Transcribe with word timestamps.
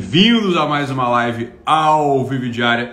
Bem-vindos 0.00 0.56
a 0.56 0.64
mais 0.64 0.90
uma 0.90 1.08
live 1.08 1.50
ao 1.66 2.24
vivo 2.24 2.48
diária. 2.48 2.86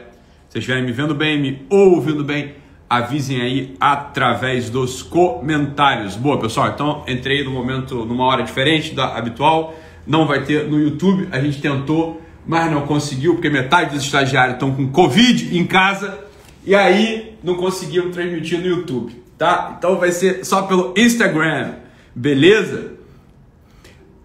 Se 0.49 0.53
vocês 0.53 0.63
estiverem 0.63 0.83
me 0.83 0.91
vendo 0.91 1.13
bem, 1.13 1.39
me 1.39 1.65
ouvindo 1.69 2.23
bem, 2.23 2.55
avisem 2.89 3.41
aí 3.41 3.75
através 3.79 4.71
dos 4.71 5.03
comentários. 5.03 6.17
Boa, 6.17 6.39
pessoal, 6.39 6.69
então 6.69 7.05
entrei 7.07 7.43
no 7.43 7.51
momento, 7.51 8.03
numa 8.05 8.25
hora 8.25 8.41
diferente 8.43 8.95
da 8.95 9.15
habitual. 9.15 9.75
Não 10.05 10.25
vai 10.25 10.43
ter 10.43 10.67
no 10.67 10.79
YouTube, 10.79 11.29
a 11.31 11.39
gente 11.39 11.61
tentou, 11.61 12.21
mas 12.45 12.69
não 12.71 12.81
conseguiu, 12.87 13.35
porque 13.35 13.49
metade 13.49 13.93
dos 13.93 14.03
estagiários 14.03 14.55
estão 14.55 14.75
com 14.75 14.91
Covid 14.91 15.57
em 15.57 15.65
casa 15.65 16.19
e 16.65 16.73
aí 16.73 17.37
não 17.43 17.55
conseguiam 17.55 18.09
transmitir 18.09 18.59
no 18.59 18.67
YouTube, 18.67 19.23
tá? 19.37 19.75
Então 19.77 19.97
vai 19.97 20.11
ser 20.11 20.43
só 20.43 20.63
pelo 20.63 20.93
Instagram, 20.97 21.75
beleza? 22.15 22.93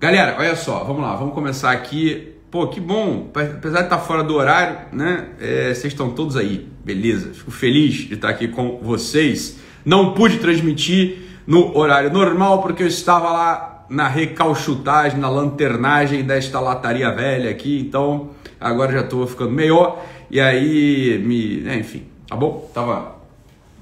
Galera, 0.01 0.35
olha 0.39 0.57
só, 0.57 0.83
vamos 0.83 1.03
lá, 1.03 1.15
vamos 1.15 1.35
começar 1.35 1.71
aqui. 1.73 2.40
Pô, 2.51 2.67
que 2.67 2.81
bom, 2.81 3.31
apesar 3.33 3.79
de 3.79 3.85
estar 3.85 3.99
fora 3.99 4.25
do 4.25 4.35
horário, 4.35 4.77
né? 4.93 5.29
É, 5.39 5.73
vocês 5.73 5.93
estão 5.93 6.11
todos 6.11 6.37
aí, 6.37 6.69
beleza? 6.85 7.33
Fico 7.33 7.53
feliz 7.53 7.95
de 7.95 8.15
estar 8.15 8.29
aqui 8.29 8.49
com 8.49 8.79
vocês. 8.83 9.61
Não 9.85 10.15
pude 10.15 10.39
transmitir 10.39 11.19
no 11.47 11.77
horário 11.79 12.13
normal 12.13 12.61
porque 12.61 12.83
eu 12.83 12.89
estava 12.89 13.31
lá 13.31 13.87
na 13.89 14.09
recalchutagem, 14.09 15.21
na 15.21 15.31
lanternagem 15.31 16.25
desta 16.25 16.59
lataria 16.59 17.13
velha 17.13 17.51
aqui, 17.51 17.79
então 17.81 18.31
agora 18.61 18.93
já 18.93 19.01
estou 19.01 19.27
ficando 19.29 19.53
melhor 19.53 20.05
e 20.29 20.41
aí 20.41 21.23
me, 21.25 21.61
né, 21.61 21.79
enfim, 21.79 22.05
tá 22.27 22.35
bom? 22.35 22.69
Tava, 22.75 23.17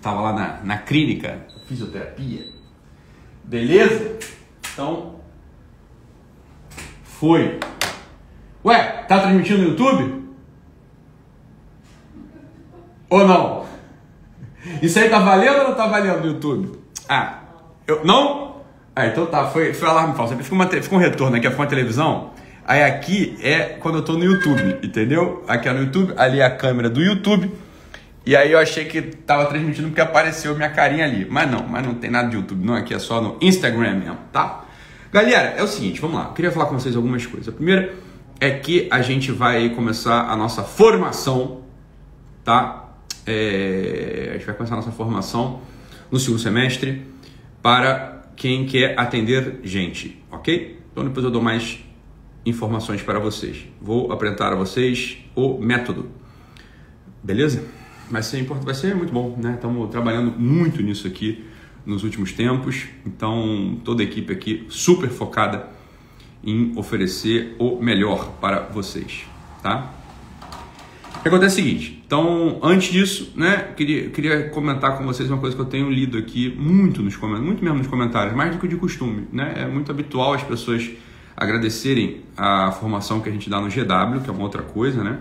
tava 0.02 0.20
lá 0.20 0.32
na, 0.34 0.60
na 0.62 0.78
clínica, 0.78 1.38
fisioterapia, 1.66 2.42
beleza? 3.44 4.18
Então 4.72 5.16
foi. 7.02 7.58
Ué, 8.64 9.04
tá 9.08 9.20
transmitindo 9.20 9.62
no 9.62 9.68
YouTube? 9.70 10.24
Ou 13.08 13.26
não? 13.26 13.64
Isso 14.82 14.98
aí 14.98 15.08
tá 15.08 15.18
valendo 15.18 15.58
ou 15.58 15.68
não 15.68 15.74
tá 15.74 15.86
valendo 15.86 16.20
no 16.20 16.26
YouTube? 16.26 16.78
Ah, 17.08 17.38
eu 17.86 18.04
não? 18.04 18.62
Ah, 18.94 19.06
então 19.06 19.26
tá, 19.26 19.46
foi, 19.46 19.72
foi 19.72 19.88
alarme 19.88 20.14
falso. 20.14 20.36
Fica, 20.36 20.54
uma, 20.54 20.66
fica 20.66 20.94
um 20.94 20.98
retorno 20.98 21.36
aqui, 21.36 21.48
fica 21.48 21.62
uma 21.62 21.68
televisão. 21.68 22.30
Aí 22.66 22.82
aqui 22.82 23.38
é 23.42 23.76
quando 23.80 23.98
eu 23.98 24.04
tô 24.04 24.14
no 24.14 24.24
YouTube, 24.24 24.78
entendeu? 24.82 25.44
Aqui 25.48 25.68
é 25.68 25.72
no 25.72 25.84
YouTube, 25.84 26.12
ali 26.16 26.40
é 26.40 26.44
a 26.44 26.50
câmera 26.50 26.90
do 26.90 27.00
YouTube. 27.00 27.50
E 28.26 28.36
aí 28.36 28.52
eu 28.52 28.58
achei 28.58 28.84
que 28.84 29.00
tava 29.00 29.46
transmitindo 29.46 29.88
porque 29.88 30.02
apareceu 30.02 30.54
minha 30.54 30.68
carinha 30.68 31.04
ali. 31.04 31.26
Mas 31.30 31.50
não, 31.50 31.66
mas 31.66 31.86
não 31.86 31.94
tem 31.94 32.10
nada 32.10 32.28
de 32.28 32.36
YouTube, 32.36 32.62
não. 32.62 32.74
Aqui 32.74 32.92
é 32.92 32.98
só 32.98 33.22
no 33.22 33.38
Instagram 33.40 33.94
mesmo, 33.94 34.18
tá? 34.32 34.64
Galera, 35.10 35.54
é 35.56 35.62
o 35.62 35.66
seguinte, 35.66 35.98
vamos 35.98 36.16
lá. 36.18 36.24
Eu 36.24 36.32
queria 36.32 36.50
falar 36.50 36.66
com 36.66 36.78
vocês 36.78 36.94
algumas 36.94 37.24
coisas. 37.24 37.48
A 37.48 37.52
primeira 37.52 37.94
é 38.40 38.50
que 38.50 38.88
a 38.90 39.02
gente 39.02 39.32
vai 39.32 39.70
começar 39.70 40.30
a 40.30 40.36
nossa 40.36 40.62
formação, 40.62 41.62
tá? 42.44 42.94
É, 43.26 44.28
a 44.30 44.32
gente 44.34 44.46
vai 44.46 44.54
começar 44.54 44.74
a 44.74 44.76
nossa 44.76 44.92
formação 44.92 45.60
no 46.10 46.18
segundo 46.18 46.40
semestre 46.40 47.04
para 47.62 48.22
quem 48.36 48.64
quer 48.64 48.98
atender 48.98 49.60
gente, 49.64 50.22
ok? 50.30 50.78
Então 50.92 51.04
depois 51.04 51.24
eu 51.24 51.30
dou 51.30 51.42
mais 51.42 51.84
informações 52.46 53.02
para 53.02 53.18
vocês. 53.18 53.66
Vou 53.80 54.12
apresentar 54.12 54.52
a 54.52 54.56
vocês 54.56 55.18
o 55.34 55.58
método, 55.58 56.08
beleza? 57.22 57.64
Vai 58.10 58.22
ser 58.22 58.42
vai 58.44 58.74
ser 58.74 58.94
muito 58.94 59.12
bom, 59.12 59.36
né? 59.36 59.54
Estamos 59.54 59.90
trabalhando 59.90 60.30
muito 60.38 60.80
nisso 60.82 61.06
aqui 61.06 61.44
nos 61.84 62.04
últimos 62.04 62.32
tempos, 62.32 62.86
então 63.04 63.80
toda 63.84 64.02
a 64.02 64.04
equipe 64.04 64.32
aqui 64.32 64.66
super 64.68 65.08
focada 65.08 65.77
em 66.42 66.72
oferecer 66.76 67.56
o 67.58 67.80
melhor 67.80 68.32
para 68.40 68.60
vocês, 68.60 69.24
tá? 69.62 69.92
O 71.16 71.20
que 71.20 71.28
acontece 71.28 71.60
é 71.60 71.62
o 71.62 71.66
seguinte, 71.66 72.02
então 72.06 72.60
antes 72.62 72.92
disso, 72.92 73.32
né, 73.34 73.72
queria, 73.76 74.08
queria 74.10 74.48
comentar 74.50 74.96
com 74.96 75.04
vocês 75.04 75.28
uma 75.28 75.38
coisa 75.38 75.56
que 75.56 75.60
eu 75.60 75.66
tenho 75.66 75.90
lido 75.90 76.16
aqui 76.16 76.54
muito 76.56 77.02
nos 77.02 77.16
comentários, 77.16 77.46
muito 77.46 77.64
mesmo 77.64 77.78
nos 77.78 77.88
comentários, 77.88 78.36
mais 78.36 78.52
do 78.52 78.58
que 78.58 78.68
de 78.68 78.76
costume, 78.76 79.26
né? 79.32 79.54
É 79.56 79.66
muito 79.66 79.90
habitual 79.90 80.32
as 80.34 80.42
pessoas 80.42 80.88
agradecerem 81.36 82.20
a 82.36 82.70
formação 82.72 83.20
que 83.20 83.28
a 83.28 83.32
gente 83.32 83.50
dá 83.50 83.60
no 83.60 83.68
GW, 83.68 84.20
que 84.22 84.30
é 84.30 84.32
uma 84.32 84.42
outra 84.42 84.62
coisa, 84.62 85.02
né? 85.02 85.18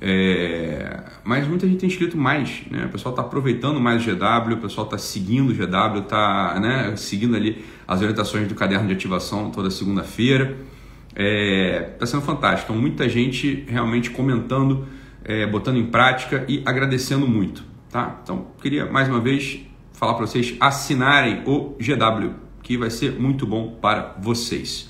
É, 0.00 1.02
mas 1.22 1.46
muita 1.46 1.66
gente 1.66 1.78
tem 1.78 1.88
escrito 1.88 2.16
mais, 2.16 2.62
né? 2.70 2.86
O 2.86 2.88
pessoal 2.88 3.12
está 3.12 3.22
aproveitando 3.22 3.78
mais 3.78 4.02
o 4.02 4.10
GW, 4.10 4.54
o 4.54 4.56
pessoal 4.56 4.86
está 4.86 4.96
seguindo 4.96 5.50
o 5.50 5.54
GW, 5.54 6.00
está 6.02 6.58
né, 6.58 6.96
seguindo 6.96 7.36
ali 7.36 7.62
as 7.86 8.00
orientações 8.00 8.48
do 8.48 8.54
caderno 8.54 8.88
de 8.88 8.94
ativação 8.94 9.50
toda 9.50 9.70
segunda-feira. 9.70 10.56
Está 11.10 11.22
é, 11.22 11.80
tá 11.98 12.06
sendo 12.06 12.22
fantástico. 12.22 12.72
Então, 12.72 12.80
muita 12.80 13.08
gente 13.08 13.64
realmente 13.68 14.10
comentando, 14.10 14.86
é, 15.22 15.46
botando 15.46 15.76
em 15.76 15.86
prática 15.86 16.46
e 16.48 16.62
agradecendo 16.64 17.28
muito. 17.28 17.62
Tá? 17.90 18.20
Então, 18.22 18.46
queria 18.62 18.86
mais 18.86 19.08
uma 19.08 19.20
vez 19.20 19.60
falar 19.92 20.14
para 20.14 20.26
vocês 20.26 20.56
assinarem 20.60 21.42
o 21.44 21.76
GW, 21.78 22.30
que 22.62 22.78
vai 22.78 22.88
ser 22.88 23.12
muito 23.20 23.46
bom 23.46 23.76
para 23.82 24.16
vocês. 24.18 24.88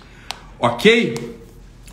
Ok? 0.59 1.15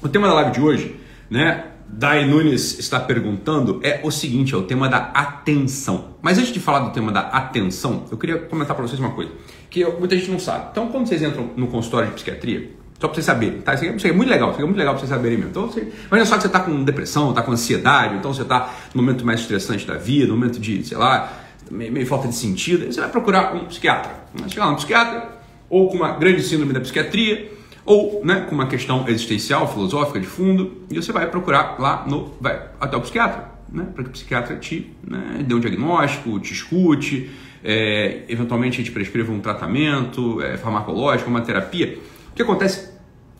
O 0.03 0.09
tema 0.09 0.27
da 0.27 0.33
live 0.35 0.51
de 0.51 0.61
hoje, 0.61 0.95
né? 1.29 1.71
Dai 1.89 2.25
Nunes 2.25 2.77
está 2.79 2.99
perguntando 2.99 3.79
é 3.83 4.01
o 4.03 4.11
seguinte, 4.11 4.53
é 4.53 4.57
o 4.57 4.63
tema 4.63 4.89
da 4.89 4.97
atenção. 4.97 6.15
Mas 6.21 6.37
antes 6.37 6.51
de 6.51 6.59
falar 6.59 6.79
do 6.79 6.91
tema 6.91 7.11
da 7.11 7.21
atenção, 7.21 8.05
eu 8.11 8.17
queria 8.17 8.37
comentar 8.37 8.75
para 8.75 8.85
vocês 8.85 8.99
uma 8.99 9.11
coisa 9.11 9.31
que 9.69 9.85
muita 9.85 10.15
gente 10.15 10.29
não 10.29 10.39
sabe. 10.39 10.67
Então, 10.71 10.89
quando 10.89 11.07
vocês 11.07 11.21
entram 11.21 11.51
no 11.55 11.67
consultório 11.67 12.09
de 12.09 12.15
psiquiatria, 12.15 12.71
só 12.99 13.07
para 13.07 13.15
vocês 13.15 13.25
saberem, 13.25 13.61
tá? 13.61 13.73
Isso 13.73 13.85
aqui 13.85 14.07
é 14.07 14.11
muito 14.11 14.29
legal, 14.29 14.49
isso 14.49 14.55
aqui 14.55 14.63
é 14.63 14.65
muito 14.65 14.77
legal 14.77 14.93
para 14.95 14.99
vocês 15.01 15.09
saberem 15.09 15.37
mesmo. 15.37 15.51
Então, 15.51 15.67
você, 15.67 15.81
imagina 15.81 16.25
só 16.25 16.35
que 16.35 16.41
você 16.41 16.47
está 16.47 16.59
com 16.59 16.83
depressão, 16.83 17.29
está 17.29 17.41
com 17.41 17.51
ansiedade, 17.51 18.15
então 18.15 18.33
você 18.33 18.41
está 18.41 18.73
no 18.93 19.01
momento 19.01 19.25
mais 19.25 19.41
estressante 19.41 19.85
da 19.85 19.95
vida, 19.95 20.27
no 20.27 20.35
momento 20.35 20.59
de, 20.59 20.83
sei 20.83 20.97
lá, 20.97 21.31
meio, 21.69 21.91
meio 21.91 22.07
falta 22.07 22.27
de 22.27 22.35
sentido, 22.35 22.85
aí 22.85 22.93
você 22.93 22.99
vai 22.99 23.09
procurar 23.09 23.55
um 23.55 23.65
psiquiatra. 23.65 24.11
Vai 24.33 24.49
chegar 24.49 24.65
lá 24.65 24.71
um 24.71 24.75
psiquiatra, 24.75 25.29
ou 25.69 25.89
com 25.89 25.97
uma 25.97 26.11
grande 26.13 26.41
síndrome 26.41 26.73
da 26.73 26.79
psiquiatria, 26.79 27.51
ou 27.87 28.21
né, 28.23 28.41
com 28.41 28.53
uma 28.53 28.67
questão 28.67 29.07
existencial, 29.07 29.65
filosófica 29.71 30.19
de 30.19 30.27
fundo, 30.27 30.83
e 30.91 30.95
você 30.95 31.13
vai 31.13 31.25
procurar 31.31 31.77
lá 31.79 32.05
no, 32.05 32.33
vai 32.39 32.61
até 32.81 32.97
o 32.97 33.01
psiquiatra, 33.01 33.49
né, 33.71 33.87
para 33.95 34.03
que 34.03 34.09
o 34.09 34.13
psiquiatra 34.13 34.57
te 34.57 34.93
né, 35.09 35.41
dê 35.47 35.55
um 35.55 35.59
diagnóstico, 35.59 36.37
te 36.41 36.51
escute, 36.51 37.31
é, 37.63 38.23
eventualmente 38.27 38.83
te 38.83 38.91
prescreva 38.91 39.31
um 39.31 39.39
tratamento 39.39 40.41
é, 40.41 40.57
farmacológico, 40.57 41.29
uma 41.29 41.39
terapia. 41.39 41.97
O 42.29 42.35
que 42.35 42.41
acontece 42.41 42.89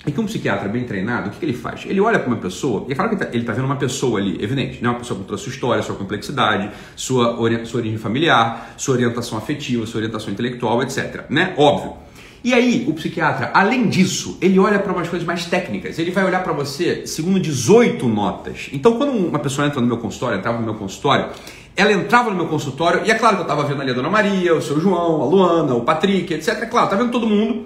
é 0.05 0.11
que 0.11 0.21
um 0.21 0.25
psiquiatra 0.25 0.69
bem 0.69 0.85
treinado, 0.85 1.27
o 1.27 1.31
que, 1.31 1.39
que 1.39 1.45
ele 1.45 1.53
faz? 1.53 1.83
Ele 1.85 1.99
olha 1.99 2.17
para 2.17 2.29
uma 2.29 2.37
pessoa, 2.37 2.85
e 2.87 2.93
é 2.93 2.95
claro 2.95 3.17
que 3.17 3.21
ele 3.21 3.39
está 3.39 3.51
tá 3.51 3.53
vendo 3.53 3.65
uma 3.65 3.75
pessoa 3.75 4.17
ali, 4.17 4.41
evidente, 4.41 4.81
né? 4.81 4.87
uma 4.87 4.97
pessoa 4.99 5.19
com 5.19 5.25
toda 5.25 5.35
a 5.35 5.43
sua 5.43 5.51
história, 5.51 5.83
sua 5.83 5.95
complexidade, 5.97 6.71
sua, 6.95 7.35
sua 7.65 7.79
origem 7.81 7.97
familiar, 7.97 8.75
sua 8.77 8.95
orientação 8.95 9.37
afetiva, 9.37 9.85
sua 9.85 9.97
orientação 9.97 10.31
intelectual, 10.31 10.81
etc. 10.81 11.25
Né? 11.29 11.53
Óbvio. 11.57 12.06
E 12.43 12.53
aí, 12.53 12.85
o 12.87 12.93
psiquiatra, 12.93 13.51
além 13.53 13.89
disso, 13.89 14.37
ele 14.41 14.59
olha 14.59 14.79
para 14.79 14.93
umas 14.93 15.09
coisas 15.09 15.27
mais 15.27 15.45
técnicas. 15.45 15.97
Ele 15.97 16.11
vai 16.11 16.23
olhar 16.23 16.43
para 16.43 16.53
você 16.53 17.05
segundo 17.05 17.39
18 17.39 18.07
notas. 18.07 18.69
Então, 18.71 18.97
quando 18.97 19.11
uma 19.11 19.39
pessoa 19.39 19.67
entra 19.67 19.81
no 19.81 19.87
meu 19.87 19.97
consultório, 19.97 20.37
entrava 20.37 20.59
no 20.59 20.63
meu 20.63 20.75
consultório, 20.75 21.29
ela 21.75 21.91
entrava 21.91 22.29
no 22.29 22.35
meu 22.35 22.47
consultório, 22.47 23.01
e 23.05 23.11
é 23.11 23.15
claro 23.15 23.35
que 23.35 23.41
eu 23.41 23.45
estava 23.45 23.63
vendo 23.63 23.81
ali 23.81 23.91
a 23.91 23.93
Dona 23.93 24.09
Maria, 24.09 24.55
o 24.55 24.61
seu 24.61 24.79
João, 24.79 25.21
a 25.21 25.25
Luana, 25.25 25.75
o 25.75 25.81
Patrick, 25.81 26.33
etc. 26.33 26.49
É 26.61 26.65
claro, 26.65 26.89
tá 26.89 26.95
vendo 26.95 27.11
todo 27.11 27.27
mundo. 27.27 27.65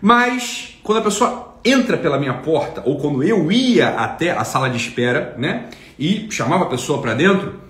Mas, 0.00 0.78
quando 0.82 0.98
a 0.98 1.02
pessoa 1.02 1.54
entra 1.64 1.96
pela 1.96 2.18
minha 2.18 2.34
porta, 2.34 2.82
ou 2.84 2.98
quando 2.98 3.22
eu 3.22 3.50
ia 3.50 3.90
até 3.90 4.30
a 4.30 4.44
sala 4.44 4.68
de 4.68 4.76
espera, 4.76 5.34
né, 5.38 5.66
e 5.98 6.26
chamava 6.30 6.64
a 6.64 6.68
pessoa 6.68 7.00
para 7.00 7.14
dentro, 7.14 7.63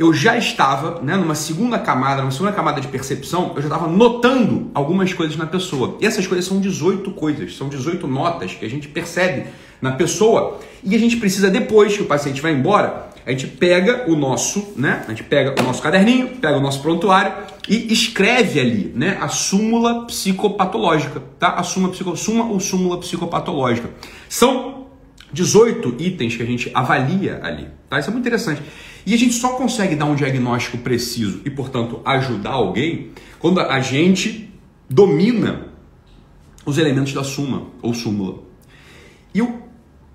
eu 0.00 0.14
já 0.14 0.34
estava, 0.34 0.98
né, 1.02 1.14
numa 1.14 1.34
segunda 1.34 1.78
camada, 1.78 2.22
numa 2.22 2.30
segunda 2.30 2.52
camada 2.52 2.80
de 2.80 2.88
percepção, 2.88 3.52
eu 3.54 3.60
já 3.60 3.68
estava 3.68 3.86
notando 3.86 4.70
algumas 4.72 5.12
coisas 5.12 5.36
na 5.36 5.44
pessoa. 5.44 5.98
E 6.00 6.06
essas 6.06 6.26
coisas 6.26 6.46
são 6.46 6.58
18 6.58 7.10
coisas, 7.10 7.54
são 7.54 7.68
18 7.68 8.06
notas 8.06 8.54
que 8.54 8.64
a 8.64 8.70
gente 8.70 8.88
percebe 8.88 9.48
na 9.78 9.92
pessoa 9.92 10.58
e 10.82 10.96
a 10.96 10.98
gente 10.98 11.18
precisa 11.18 11.50
depois 11.50 11.94
que 11.94 12.02
o 12.02 12.06
paciente 12.06 12.40
vai 12.40 12.52
embora, 12.52 13.10
a 13.26 13.30
gente 13.30 13.46
pega 13.46 14.10
o 14.10 14.16
nosso, 14.16 14.72
né? 14.74 15.04
A 15.06 15.10
gente 15.10 15.24
pega 15.24 15.60
o 15.60 15.62
nosso 15.62 15.82
caderninho, 15.82 16.28
pega 16.28 16.56
o 16.56 16.60
nosso 16.62 16.80
prontuário 16.80 17.34
e 17.68 17.92
escreve 17.92 18.58
ali, 18.58 18.92
né? 18.96 19.18
A 19.20 19.28
súmula 19.28 20.06
psicopatológica, 20.06 21.22
tá? 21.38 21.50
A 21.50 21.62
súmula, 21.62 21.92
psico, 21.92 22.16
suma 22.16 22.46
ou 22.46 22.58
súmula 22.58 22.96
psicopatológica. 22.98 23.90
São 24.30 24.79
18 25.32 25.96
itens 25.98 26.36
que 26.36 26.42
a 26.42 26.46
gente 26.46 26.70
avalia 26.74 27.40
ali, 27.42 27.68
tá? 27.88 27.98
Isso 27.98 28.10
é 28.10 28.12
muito 28.12 28.26
interessante. 28.26 28.62
E 29.06 29.14
a 29.14 29.16
gente 29.16 29.34
só 29.34 29.50
consegue 29.50 29.96
dar 29.96 30.06
um 30.06 30.14
diagnóstico 30.14 30.78
preciso 30.78 31.40
e, 31.44 31.50
portanto, 31.50 32.00
ajudar 32.04 32.50
alguém 32.50 33.10
quando 33.38 33.60
a 33.60 33.80
gente 33.80 34.52
domina 34.88 35.68
os 36.66 36.78
elementos 36.78 37.12
da 37.12 37.24
suma 37.24 37.66
ou 37.80 37.94
súmula. 37.94 38.42
E 39.34 39.38
eu 39.38 39.62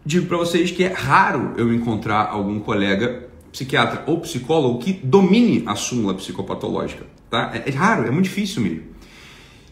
digo 0.06 0.28
para 0.28 0.38
vocês 0.38 0.70
que 0.70 0.84
é 0.84 0.94
raro 0.94 1.54
eu 1.58 1.74
encontrar 1.74 2.28
algum 2.28 2.60
colega 2.60 3.28
psiquiatra 3.52 4.04
ou 4.06 4.20
psicólogo 4.20 4.80
que 4.80 4.94
domine 4.94 5.64
a 5.66 5.76
súmula 5.76 6.14
psicopatológica, 6.14 7.06
tá? 7.30 7.52
É, 7.54 7.70
é 7.70 7.74
raro, 7.74 8.06
é 8.06 8.12
muito 8.12 8.26
difícil 8.26 8.62
mesmo. 8.62 8.84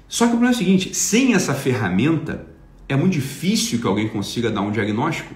Só 0.07 0.25
que 0.25 0.29
o 0.29 0.37
problema 0.37 0.53
é 0.53 0.55
o 0.55 0.57
seguinte, 0.57 0.95
sem 0.95 1.33
essa 1.33 1.53
ferramenta, 1.53 2.47
é 2.87 2.95
muito 2.95 3.13
difícil 3.13 3.79
que 3.79 3.87
alguém 3.87 4.07
consiga 4.07 4.51
dar 4.51 4.61
um 4.61 4.71
diagnóstico 4.71 5.33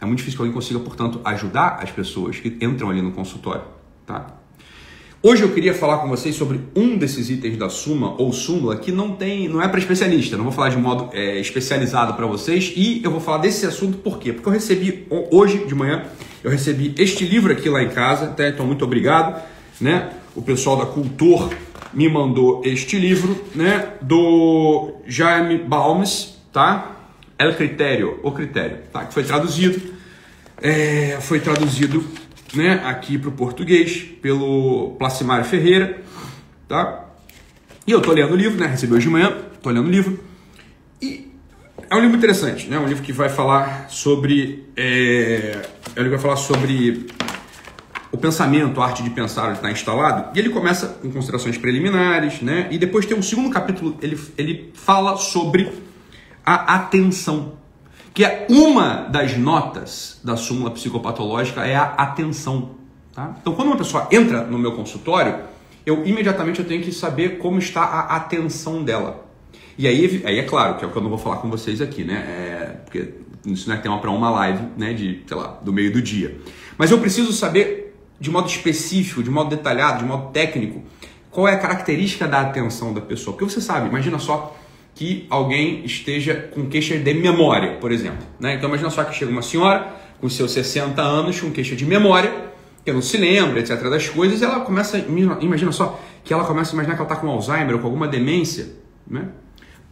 É 0.00 0.06
muito 0.06 0.18
difícil 0.18 0.38
que 0.38 0.42
alguém 0.42 0.54
consiga, 0.54 0.80
portanto, 0.80 1.20
ajudar 1.24 1.80
as 1.82 1.90
pessoas 1.90 2.38
que 2.38 2.48
entram 2.60 2.90
ali 2.90 3.02
no 3.02 3.12
consultório, 3.12 3.64
tá? 4.06 4.38
Hoje 5.20 5.42
eu 5.42 5.52
queria 5.52 5.74
falar 5.74 5.98
com 5.98 6.08
vocês 6.08 6.36
sobre 6.36 6.60
um 6.76 6.96
desses 6.96 7.28
itens 7.28 7.56
da 7.56 7.68
Suma 7.68 8.14
ou 8.18 8.32
Súmula 8.32 8.76
que 8.76 8.92
não 8.92 9.16
tem, 9.16 9.48
não 9.48 9.60
é 9.60 9.66
para 9.66 9.80
especialista, 9.80 10.36
não 10.36 10.44
vou 10.44 10.52
falar 10.52 10.68
de 10.68 10.76
modo 10.76 11.10
é, 11.12 11.40
especializado 11.40 12.14
para 12.14 12.24
vocês 12.24 12.72
e 12.76 13.02
eu 13.02 13.10
vou 13.10 13.18
falar 13.18 13.38
desse 13.38 13.66
assunto 13.66 13.98
por 13.98 14.20
quê? 14.20 14.32
Porque 14.32 14.48
eu 14.48 14.52
recebi 14.52 15.08
hoje 15.32 15.66
de 15.66 15.74
manhã, 15.74 16.04
eu 16.44 16.52
recebi 16.52 16.94
este 16.96 17.24
livro 17.24 17.52
aqui 17.52 17.68
lá 17.68 17.82
em 17.82 17.88
casa, 17.88 18.32
então 18.38 18.64
muito 18.64 18.84
obrigado, 18.84 19.42
né? 19.80 20.12
O 20.36 20.42
pessoal 20.42 20.76
da 20.76 20.86
Cultor 20.86 21.52
me 21.92 22.08
mandou 22.08 22.62
este 22.64 22.96
livro, 22.96 23.44
né? 23.56 23.94
Do 24.00 24.92
Jaime 25.04 25.58
Balmes, 25.58 26.37
tá? 26.58 26.90
El 27.38 27.54
Critério, 27.54 28.18
o 28.20 28.32
Critério, 28.32 28.78
tá? 28.92 29.04
Que 29.04 29.14
foi 29.14 29.22
traduzido, 29.22 29.80
é, 30.60 31.16
foi 31.20 31.38
traduzido 31.38 32.04
né, 32.52 32.82
aqui 32.84 33.16
para 33.16 33.28
o 33.28 33.32
português 33.32 34.02
pelo 34.20 34.96
Placimário 34.98 35.44
Ferreira, 35.44 36.02
tá? 36.66 37.04
E 37.86 37.92
eu 37.92 38.02
tô 38.02 38.10
lendo 38.10 38.32
o 38.32 38.36
livro, 38.36 38.58
né? 38.58 38.66
Recebi 38.66 38.92
hoje 38.92 39.06
de 39.06 39.12
manhã, 39.12 39.32
tô 39.62 39.70
lendo 39.70 39.86
o 39.86 39.90
livro. 39.90 40.18
E 41.00 41.30
é 41.88 41.94
um 41.94 42.00
livro 42.00 42.16
interessante, 42.16 42.66
né? 42.66 42.76
Um 42.76 42.88
livro 42.88 43.04
que 43.04 43.12
vai 43.12 43.28
falar 43.28 43.88
sobre. 43.88 44.64
É, 44.76 45.62
é 45.94 46.00
um 46.00 46.02
livro 46.02 46.18
que 46.18 46.22
vai 46.22 46.34
falar 46.34 46.36
sobre 46.36 47.06
o 48.10 48.18
pensamento, 48.18 48.80
a 48.80 48.86
arte 48.86 49.04
de 49.04 49.10
pensar 49.10 49.52
está 49.52 49.70
instalado. 49.70 50.36
E 50.36 50.40
ele 50.40 50.48
começa 50.48 50.88
com 50.88 51.08
considerações 51.12 51.56
preliminares, 51.56 52.42
né? 52.42 52.66
E 52.72 52.78
depois 52.78 53.06
tem 53.06 53.16
um 53.16 53.22
segundo 53.22 53.48
capítulo, 53.48 53.96
ele, 54.02 54.18
ele 54.36 54.72
fala 54.74 55.16
sobre 55.16 55.86
a 56.54 56.74
atenção 56.76 57.58
que 58.18 58.24
é 58.24 58.48
uma 58.50 59.06
das 59.08 59.36
notas 59.36 60.18
da 60.24 60.36
súmula 60.36 60.72
psicopatológica 60.72 61.64
é 61.64 61.76
a 61.76 61.84
atenção. 61.84 62.70
Tá? 63.14 63.36
Então, 63.40 63.54
quando 63.54 63.68
uma 63.68 63.76
pessoa 63.76 64.08
entra 64.10 64.42
no 64.42 64.58
meu 64.58 64.72
consultório, 64.72 65.38
eu 65.86 66.04
imediatamente 66.04 66.58
eu 66.58 66.66
tenho 66.66 66.82
que 66.82 66.90
saber 66.90 67.38
como 67.38 67.60
está 67.60 67.80
a 67.80 68.16
atenção 68.16 68.82
dela. 68.82 69.24
E 69.78 69.86
aí, 69.86 70.20
aí 70.24 70.36
é 70.36 70.42
claro, 70.42 70.76
que 70.76 70.84
é 70.84 70.88
o 70.88 70.90
que 70.90 70.98
eu 70.98 71.02
não 71.02 71.10
vou 71.10 71.18
falar 71.18 71.36
com 71.36 71.48
vocês 71.48 71.80
aqui, 71.80 72.02
né? 72.02 72.16
É, 72.16 72.64
porque 72.84 73.14
isso 73.46 73.68
não 73.68 73.76
é 73.76 73.78
tema 73.78 74.00
para 74.00 74.10
uma 74.10 74.30
live, 74.30 74.64
né? 74.76 74.92
De, 74.92 75.22
sei 75.24 75.36
lá, 75.36 75.56
do 75.62 75.72
meio 75.72 75.92
do 75.92 76.02
dia. 76.02 76.40
Mas 76.76 76.90
eu 76.90 76.98
preciso 76.98 77.32
saber 77.32 77.96
de 78.18 78.32
modo 78.32 78.48
específico, 78.48 79.22
de 79.22 79.30
modo 79.30 79.48
detalhado, 79.54 80.00
de 80.00 80.04
modo 80.04 80.32
técnico, 80.32 80.82
qual 81.30 81.46
é 81.46 81.54
a 81.54 81.58
característica 81.58 82.26
da 82.26 82.40
atenção 82.40 82.92
da 82.92 83.00
pessoa. 83.00 83.36
Porque 83.36 83.48
você 83.48 83.60
sabe, 83.60 83.86
imagina 83.86 84.18
só, 84.18 84.57
que 84.98 85.28
alguém 85.30 85.84
esteja 85.84 86.34
com 86.52 86.66
queixa 86.66 86.98
de 86.98 87.14
memória, 87.14 87.76
por 87.76 87.92
exemplo. 87.92 88.26
Né? 88.40 88.54
Então 88.54 88.68
imagina 88.68 88.90
só 88.90 89.04
que 89.04 89.14
chega 89.14 89.30
uma 89.30 89.42
senhora 89.42 89.94
com 90.20 90.28
seus 90.28 90.50
60 90.50 91.00
anos 91.00 91.40
com 91.40 91.52
queixa 91.52 91.76
de 91.76 91.86
memória, 91.86 92.50
que 92.84 92.92
não 92.92 93.00
se 93.00 93.16
lembra, 93.16 93.60
etc. 93.60 93.80
das 93.88 94.08
coisas, 94.08 94.40
e 94.40 94.44
ela 94.44 94.58
começa, 94.58 94.98
imagina 95.40 95.70
só, 95.70 96.00
que 96.24 96.34
ela 96.34 96.42
começa 96.44 96.72
a 96.72 96.74
imaginar 96.74 96.96
que 96.96 97.00
ela 97.00 97.08
está 97.08 97.20
com 97.20 97.28
Alzheimer 97.28 97.76
ou 97.76 97.80
com 97.80 97.86
alguma 97.86 98.08
demência. 98.08 98.70
Né? 99.06 99.28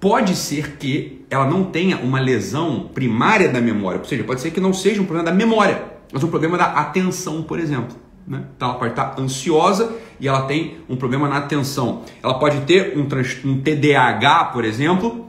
Pode 0.00 0.34
ser 0.34 0.72
que 0.72 1.24
ela 1.30 1.46
não 1.46 1.62
tenha 1.62 1.98
uma 1.98 2.18
lesão 2.18 2.90
primária 2.92 3.48
da 3.48 3.60
memória, 3.60 4.00
ou 4.00 4.04
seja, 4.04 4.24
pode 4.24 4.40
ser 4.40 4.50
que 4.50 4.58
não 4.58 4.72
seja 4.72 5.00
um 5.00 5.04
problema 5.04 5.30
da 5.30 5.36
memória, 5.36 5.84
mas 6.12 6.24
um 6.24 6.28
problema 6.28 6.58
da 6.58 6.64
atenção, 6.64 7.44
por 7.44 7.60
exemplo. 7.60 7.96
Né? 8.26 8.42
Então 8.56 8.70
ela 8.70 8.78
pode 8.78 8.90
estar 8.90 9.14
ansiosa 9.20 9.94
e 10.18 10.28
ela 10.28 10.42
tem 10.42 10.78
um 10.88 10.96
problema 10.96 11.28
na 11.28 11.38
atenção. 11.38 12.02
Ela 12.22 12.34
pode 12.34 12.60
ter 12.62 12.96
um, 12.96 13.06
um 13.50 13.60
TDAH, 13.60 14.44
por 14.46 14.64
exemplo, 14.64 15.26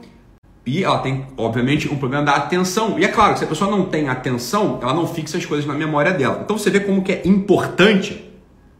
e 0.64 0.84
ela 0.84 0.98
tem, 0.98 1.26
obviamente, 1.36 1.88
um 1.92 1.96
problema 1.96 2.24
da 2.24 2.32
atenção. 2.32 2.98
E 2.98 3.04
é 3.04 3.08
claro, 3.08 3.36
se 3.38 3.44
a 3.44 3.46
pessoa 3.46 3.70
não 3.70 3.86
tem 3.86 4.08
atenção, 4.08 4.78
ela 4.82 4.92
não 4.92 5.06
fixa 5.06 5.38
as 5.38 5.46
coisas 5.46 5.66
na 5.66 5.74
memória 5.74 6.12
dela. 6.12 6.40
Então 6.44 6.58
você 6.58 6.70
vê 6.70 6.80
como 6.80 7.02
que 7.02 7.12
é 7.12 7.22
importante 7.24 8.24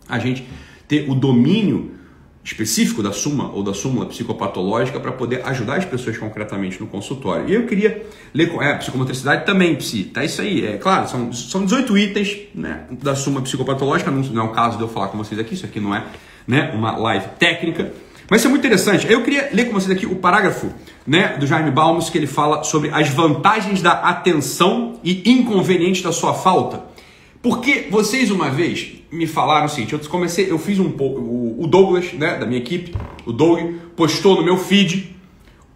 a 0.08 0.18
gente 0.18 0.46
ter 0.86 1.08
o 1.08 1.14
domínio 1.14 1.97
específico 2.48 3.02
da 3.02 3.12
suma 3.12 3.50
ou 3.52 3.62
da 3.62 3.74
súmula 3.74 4.06
psicopatológica 4.06 4.98
para 4.98 5.12
poder 5.12 5.46
ajudar 5.46 5.76
as 5.76 5.84
pessoas 5.84 6.16
concretamente 6.16 6.80
no 6.80 6.86
consultório. 6.86 7.48
E 7.48 7.54
eu 7.54 7.66
queria 7.66 8.06
ler 8.32 8.50
com 8.50 8.62
é, 8.62 8.74
psicomotricidade 8.74 9.44
também, 9.44 9.76
psi, 9.76 10.04
tá 10.04 10.24
isso 10.24 10.40
aí. 10.40 10.64
É 10.64 10.78
claro, 10.78 11.06
são, 11.08 11.30
são 11.32 11.64
18 11.64 11.98
itens 11.98 12.38
né, 12.54 12.84
da 12.90 13.14
súmula 13.14 13.42
psicopatológica, 13.42 14.10
não, 14.10 14.22
não 14.22 14.42
é 14.42 14.44
o 14.46 14.52
caso 14.52 14.78
de 14.78 14.82
eu 14.82 14.88
falar 14.88 15.08
com 15.08 15.18
vocês 15.18 15.38
aqui, 15.38 15.54
isso 15.54 15.66
aqui 15.66 15.78
não 15.78 15.94
é 15.94 16.06
né, 16.46 16.72
uma 16.74 16.96
live 16.96 17.26
técnica. 17.38 17.92
Mas 18.30 18.40
isso 18.40 18.48
é 18.48 18.50
muito 18.50 18.66
interessante. 18.66 19.10
Eu 19.10 19.22
queria 19.22 19.50
ler 19.52 19.66
com 19.66 19.72
vocês 19.72 19.90
aqui 19.90 20.06
o 20.06 20.16
parágrafo 20.16 20.72
né, 21.06 21.36
do 21.38 21.46
Jaime 21.46 21.70
Balmos, 21.70 22.08
que 22.08 22.16
ele 22.16 22.26
fala 22.26 22.62
sobre 22.62 22.90
as 22.90 23.08
vantagens 23.10 23.82
da 23.82 23.92
atenção 23.92 24.98
e 25.04 25.30
inconvenientes 25.30 26.02
da 26.02 26.12
sua 26.12 26.32
falta. 26.32 26.84
Porque 27.42 27.88
vocês 27.90 28.30
uma 28.30 28.50
vez 28.50 28.97
me 29.10 29.26
falaram 29.26 29.66
o 29.66 29.68
seguinte, 29.68 29.92
eu 29.92 30.00
comecei, 30.08 30.50
eu 30.50 30.58
fiz 30.58 30.78
um 30.78 30.88
o 30.90 31.66
Douglas, 31.66 32.12
né, 32.12 32.36
da 32.36 32.46
minha 32.46 32.60
equipe, 32.60 32.94
o 33.26 33.32
Doug 33.32 33.60
postou 33.96 34.36
no 34.36 34.44
meu 34.44 34.56
feed 34.56 35.16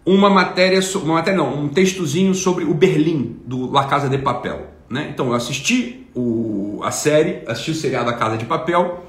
uma 0.05 0.29
matéria, 0.29 0.79
uma 0.95 1.15
matéria 1.15 1.37
não, 1.37 1.63
um 1.63 1.69
textozinho 1.69 2.33
sobre 2.33 2.65
o 2.65 2.73
Berlim 2.73 3.37
do 3.45 3.71
La 3.71 3.85
Casa 3.85 4.09
de 4.09 4.17
Papel, 4.17 4.67
né? 4.89 5.09
Então 5.13 5.27
eu 5.27 5.33
assisti 5.33 6.07
o, 6.13 6.81
a 6.83 6.91
série, 6.91 7.41
assisti 7.47 7.71
o 7.71 7.75
seriado 7.75 8.09
A 8.09 8.13
Casa 8.13 8.37
de 8.37 8.45
Papel 8.45 9.03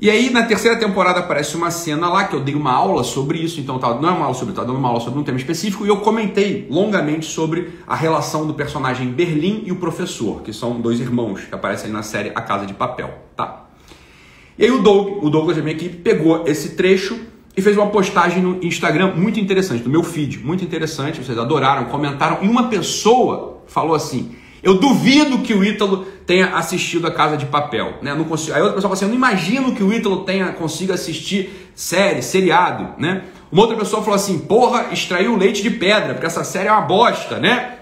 e 0.00 0.08
aí, 0.08 0.30
na 0.30 0.44
terceira 0.44 0.76
temporada, 0.76 1.18
aparece 1.18 1.56
uma 1.56 1.72
cena 1.72 2.08
lá 2.08 2.24
que 2.24 2.34
eu 2.34 2.40
dei 2.40 2.54
uma 2.54 2.72
aula 2.72 3.02
sobre 3.02 3.38
isso, 3.38 3.58
então 3.58 3.80
tá, 3.80 3.94
não 3.94 4.08
é 4.08 4.12
uma 4.12 4.26
aula 4.26 4.34
sobre, 4.34 4.54
tá 4.54 4.62
dando 4.62 4.78
uma 4.78 4.88
aula 4.88 5.00
sobre 5.00 5.18
um 5.18 5.24
tema 5.24 5.38
específico, 5.38 5.84
e 5.84 5.88
eu 5.88 5.96
comentei 5.96 6.68
longamente 6.70 7.26
sobre 7.26 7.72
a 7.84 7.96
relação 7.96 8.46
do 8.46 8.54
personagem 8.54 9.08
Berlim 9.08 9.64
e 9.66 9.72
o 9.72 9.76
professor, 9.76 10.42
que 10.42 10.52
são 10.52 10.80
dois 10.80 11.00
irmãos 11.00 11.40
que 11.40 11.54
aparecem 11.54 11.90
na 11.90 12.04
série 12.04 12.30
A 12.32 12.40
Casa 12.40 12.64
de 12.64 12.74
Papel, 12.74 13.12
tá? 13.36 13.66
E 14.56 14.64
aí 14.64 14.70
o 14.70 14.78
Doug, 14.78 15.24
o 15.24 15.30
Douglas 15.30 15.56
da 15.56 15.62
minha 15.62 15.74
equipe, 15.74 15.96
pegou 15.96 16.44
esse 16.46 16.76
trecho 16.76 17.18
e 17.56 17.60
fez 17.60 17.76
uma 17.76 17.88
postagem 17.88 18.40
no 18.40 18.62
Instagram 18.64 19.14
muito 19.16 19.40
interessante, 19.40 19.82
no 19.82 19.90
meu 19.90 20.04
feed, 20.04 20.38
muito 20.38 20.62
interessante, 20.64 21.24
vocês 21.24 21.36
adoraram, 21.36 21.86
comentaram, 21.86 22.38
e 22.42 22.48
uma 22.48 22.68
pessoa 22.68 23.62
falou 23.66 23.96
assim: 23.96 24.32
eu 24.62 24.78
duvido 24.78 25.38
que 25.38 25.54
o 25.54 25.64
Ítalo 25.64 26.06
tenha 26.28 26.56
assistido 26.58 27.06
a 27.06 27.10
Casa 27.10 27.38
de 27.38 27.46
Papel. 27.46 27.94
Né? 28.02 28.14
Não 28.14 28.24
consigo... 28.24 28.54
Aí 28.54 28.60
outra 28.60 28.74
pessoa 28.74 28.90
fala 28.90 28.94
assim: 28.94 29.06
eu 29.06 29.08
não 29.08 29.16
imagino 29.16 29.74
que 29.74 29.82
o 29.82 29.90
Ítalo 29.90 30.24
tenha, 30.24 30.52
consiga 30.52 30.92
assistir 30.92 31.72
série, 31.74 32.20
seriado. 32.20 32.90
Né? 32.98 33.22
Uma 33.50 33.62
outra 33.62 33.78
pessoa 33.78 34.02
falou 34.02 34.14
assim: 34.14 34.38
porra, 34.40 34.88
extraiu 34.92 35.34
leite 35.38 35.62
de 35.62 35.70
pedra, 35.70 36.12
porque 36.12 36.26
essa 36.26 36.44
série 36.44 36.68
é 36.68 36.72
uma 36.72 36.82
bosta. 36.82 37.38
Né? 37.38 37.76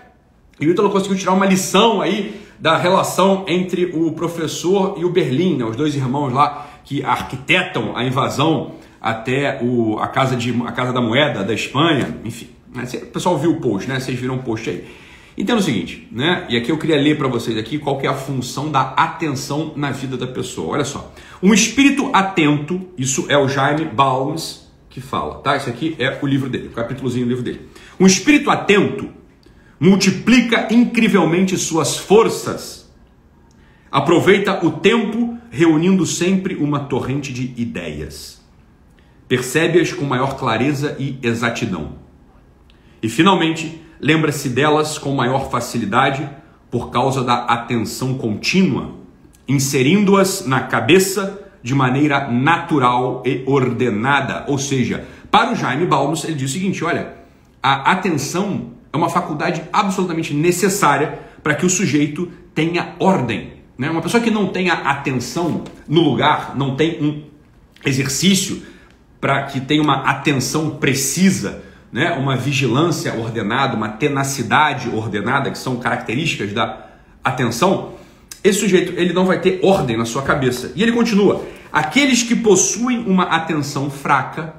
E 0.61 0.67
o 0.69 0.71
Ítalo 0.71 0.91
conseguiu 0.91 1.17
tirar 1.19 1.33
uma 1.33 1.45
lição 1.45 2.01
aí 2.01 2.41
da 2.57 2.77
relação 2.77 3.45
entre 3.49 3.87
o 3.87 4.13
professor 4.13 4.95
e 4.97 5.05
o 5.05 5.11
Berlim, 5.11 5.57
né? 5.57 5.65
os 5.65 5.75
dois 5.75 5.97
irmãos 5.97 6.33
lá 6.33 6.69
que 6.85 7.03
arquitetam 7.03 7.97
a 7.97 8.05
invasão 8.05 8.77
até 9.01 9.59
o, 9.61 9.99
a, 9.99 10.07
casa 10.07 10.37
de, 10.37 10.55
a 10.65 10.71
Casa 10.71 10.93
da 10.93 11.01
Moeda 11.01 11.43
da 11.43 11.53
Espanha. 11.53 12.17
Enfim, 12.25 12.49
né? 12.73 12.85
o 12.95 13.07
pessoal 13.07 13.37
viu 13.37 13.51
o 13.51 13.61
post, 13.61 13.89
né? 13.89 13.99
Vocês 13.99 14.17
viram 14.17 14.37
o 14.37 14.43
post 14.45 14.71
aí. 14.71 14.85
Entenda 15.37 15.61
o 15.61 15.63
seguinte, 15.63 16.09
né? 16.11 16.47
E 16.49 16.57
aqui 16.57 16.71
eu 16.71 16.79
queria 16.79 16.97
ler 16.97 17.19
para 17.19 17.29
vocês 17.29 17.59
aqui 17.59 17.79
qual 17.79 18.01
é 18.01 18.07
a 18.07 18.15
função 18.15 18.71
da 18.71 18.95
atenção 18.95 19.75
na 19.77 19.91
vida 19.91 20.17
da 20.17 20.27
pessoa. 20.27 20.75
Olha 20.75 20.85
só. 20.85 21.13
Um 21.43 21.53
espírito 21.53 22.09
atento, 22.13 22.89
isso 22.97 23.27
é 23.29 23.37
o 23.37 23.47
Jaime 23.47 23.85
Balmes 23.85 24.67
que 24.89 25.01
fala, 25.01 25.41
tá? 25.41 25.55
Isso 25.59 25.69
aqui 25.69 25.95
é 25.99 26.19
o 26.23 26.27
livro 26.27 26.49
dele, 26.49 26.69
o 26.69 26.71
capítulozinho 26.71 27.27
do 27.27 27.29
livro 27.29 27.45
dele. 27.45 27.69
Um 28.01 28.07
espírito 28.07 28.51
atento 28.51 29.11
multiplica 29.79 30.73
incrivelmente 30.73 31.55
suas 31.59 31.99
forças. 31.99 32.91
Aproveita 33.93 34.65
o 34.65 34.71
tempo 34.71 35.37
reunindo 35.51 36.07
sempre 36.07 36.55
uma 36.55 36.81
torrente 36.81 37.31
de 37.31 37.53
ideias. 37.61 38.43
Percebe-as 39.29 39.93
com 39.93 40.07
maior 40.07 40.39
clareza 40.39 40.97
e 40.99 41.19
exatidão. 41.23 41.99
E 43.03 43.09
finalmente, 43.11 43.83
lembra-se 44.01 44.49
delas 44.49 44.99
com 44.99 45.15
maior 45.15 45.51
facilidade 45.51 46.29
por 46.71 46.91
causa 46.91 47.23
da 47.23 47.45
atenção 47.45 48.15
contínua, 48.15 48.95
inserindo-as 49.49 50.47
na 50.47 50.61
cabeça 50.61 51.43
de 51.63 51.75
maneira 51.75 52.29
natural 52.31 53.23
e 53.25 53.43
ordenada. 53.47 54.45
Ou 54.49 54.59
seja, 54.59 55.05
para 55.31 55.53
o 55.53 55.57
Jaime 55.57 55.87
Balmos, 55.87 56.25
ele 56.25 56.35
diz 56.35 56.51
o 56.51 56.53
seguinte: 56.53 56.85
olha, 56.85 57.15
a 57.63 57.93
atenção 57.93 58.73
é 58.93 58.97
uma 58.97 59.09
faculdade 59.09 59.63
absolutamente 59.73 60.33
necessária 60.33 61.19
para 61.43 61.55
que 61.55 61.67
o 61.67 61.71
sujeito 61.71 62.31
tenha 62.55 62.95
ordem. 62.99 63.55
Né? 63.79 63.91
Uma 63.91 64.03
pessoa 64.03 64.23
que 64.23 64.31
não 64.31 64.49
tenha 64.49 64.73
atenção 64.75 65.65
no 65.87 66.01
lugar, 66.01 66.57
não 66.57 66.77
tem 66.77 67.03
um 67.03 67.23
exercício 67.85 68.63
para 69.21 69.43
que 69.45 69.61
tenha 69.61 69.83
uma 69.83 70.03
atenção 70.03 70.71
precisa 70.71 71.63
né, 71.93 72.13
uma 72.13 72.37
vigilância 72.37 73.15
ordenada, 73.15 73.77
uma 73.77 73.89
tenacidade 73.89 74.89
ordenada, 74.89 75.51
que 75.51 75.59
são 75.59 75.77
características 75.77 76.53
da 76.53 76.87
atenção, 77.23 77.95
esse 78.43 78.61
sujeito 78.61 78.93
ele 78.97 79.13
não 79.13 79.27
vai 79.27 79.41
ter 79.41 79.61
ordem 79.63 79.97
na 79.97 80.05
sua 80.05 80.23
cabeça. 80.23 80.73
E 80.77 80.83
ele 80.83 80.93
continua: 80.93 81.45
aqueles 81.73 82.23
que 82.23 82.37
possuem 82.37 82.99
uma 83.07 83.25
atenção 83.25 83.91
fraca 83.91 84.55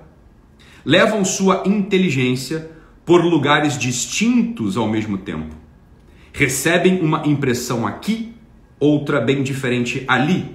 levam 0.86 1.24
sua 1.24 1.64
inteligência 1.66 2.72
por 3.06 3.24
lugares 3.24 3.78
distintos 3.78 4.76
ao 4.76 4.88
mesmo 4.88 5.18
tempo, 5.18 5.56
Recebem 6.38 7.02
uma 7.02 7.26
impressão 7.26 7.88
aqui, 7.88 8.32
outra 8.80 9.20
bem 9.20 9.42
diferente 9.42 10.04
ali. 10.08 10.46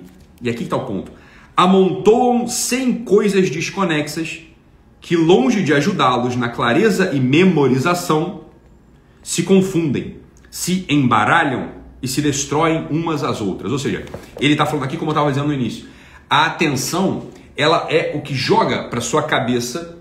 E 0.41 0.49
aqui 0.49 0.63
está 0.63 0.77
o 0.77 0.87
ponto. 0.87 1.11
Amontoam 1.57 2.47
sem 2.47 3.03
coisas 3.03 3.51
desconexas 3.51 4.43
que, 5.03 5.17
longe 5.17 5.63
de 5.63 5.75
ajudá-los 5.75 6.37
na 6.37 6.49
clareza 6.49 7.11
e 7.13 7.21
memorização, 7.21 8.45
se 9.23 9.43
confundem, 9.43 10.19
se 10.49 10.87
embaralham 10.89 11.71
e 12.01 12.07
se 12.09 12.23
destroem 12.23 12.87
umas 12.89 13.23
às 13.25 13.41
outras. 13.41 13.73
Ou 13.73 13.79
seja, 13.79 14.05
ele 14.41 14.53
está 14.55 14.65
falando 14.65 14.85
aqui, 14.85 14.97
como 14.97 15.11
eu 15.11 15.13
estava 15.13 15.29
dizendo 15.29 15.49
no 15.49 15.55
início, 15.55 15.87
a 16.31 16.47
atenção 16.47 17.27
ela 17.57 17.87
é 17.91 18.13
o 18.15 18.23
que 18.23 18.35
joga 18.35 18.85
para 18.85 19.01
sua 19.01 19.25
cabeça 19.25 19.99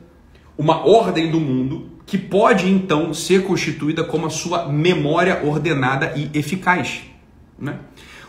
uma 0.57 0.85
ordem 0.85 1.31
do 1.31 1.39
mundo 1.39 1.89
que 2.05 2.17
pode 2.17 2.69
então 2.69 3.13
ser 3.13 3.43
constituída 3.43 4.03
como 4.03 4.27
a 4.27 4.29
sua 4.29 4.67
memória 4.67 5.41
ordenada 5.43 6.13
e 6.15 6.29
eficaz. 6.37 7.01
Né? 7.57 7.79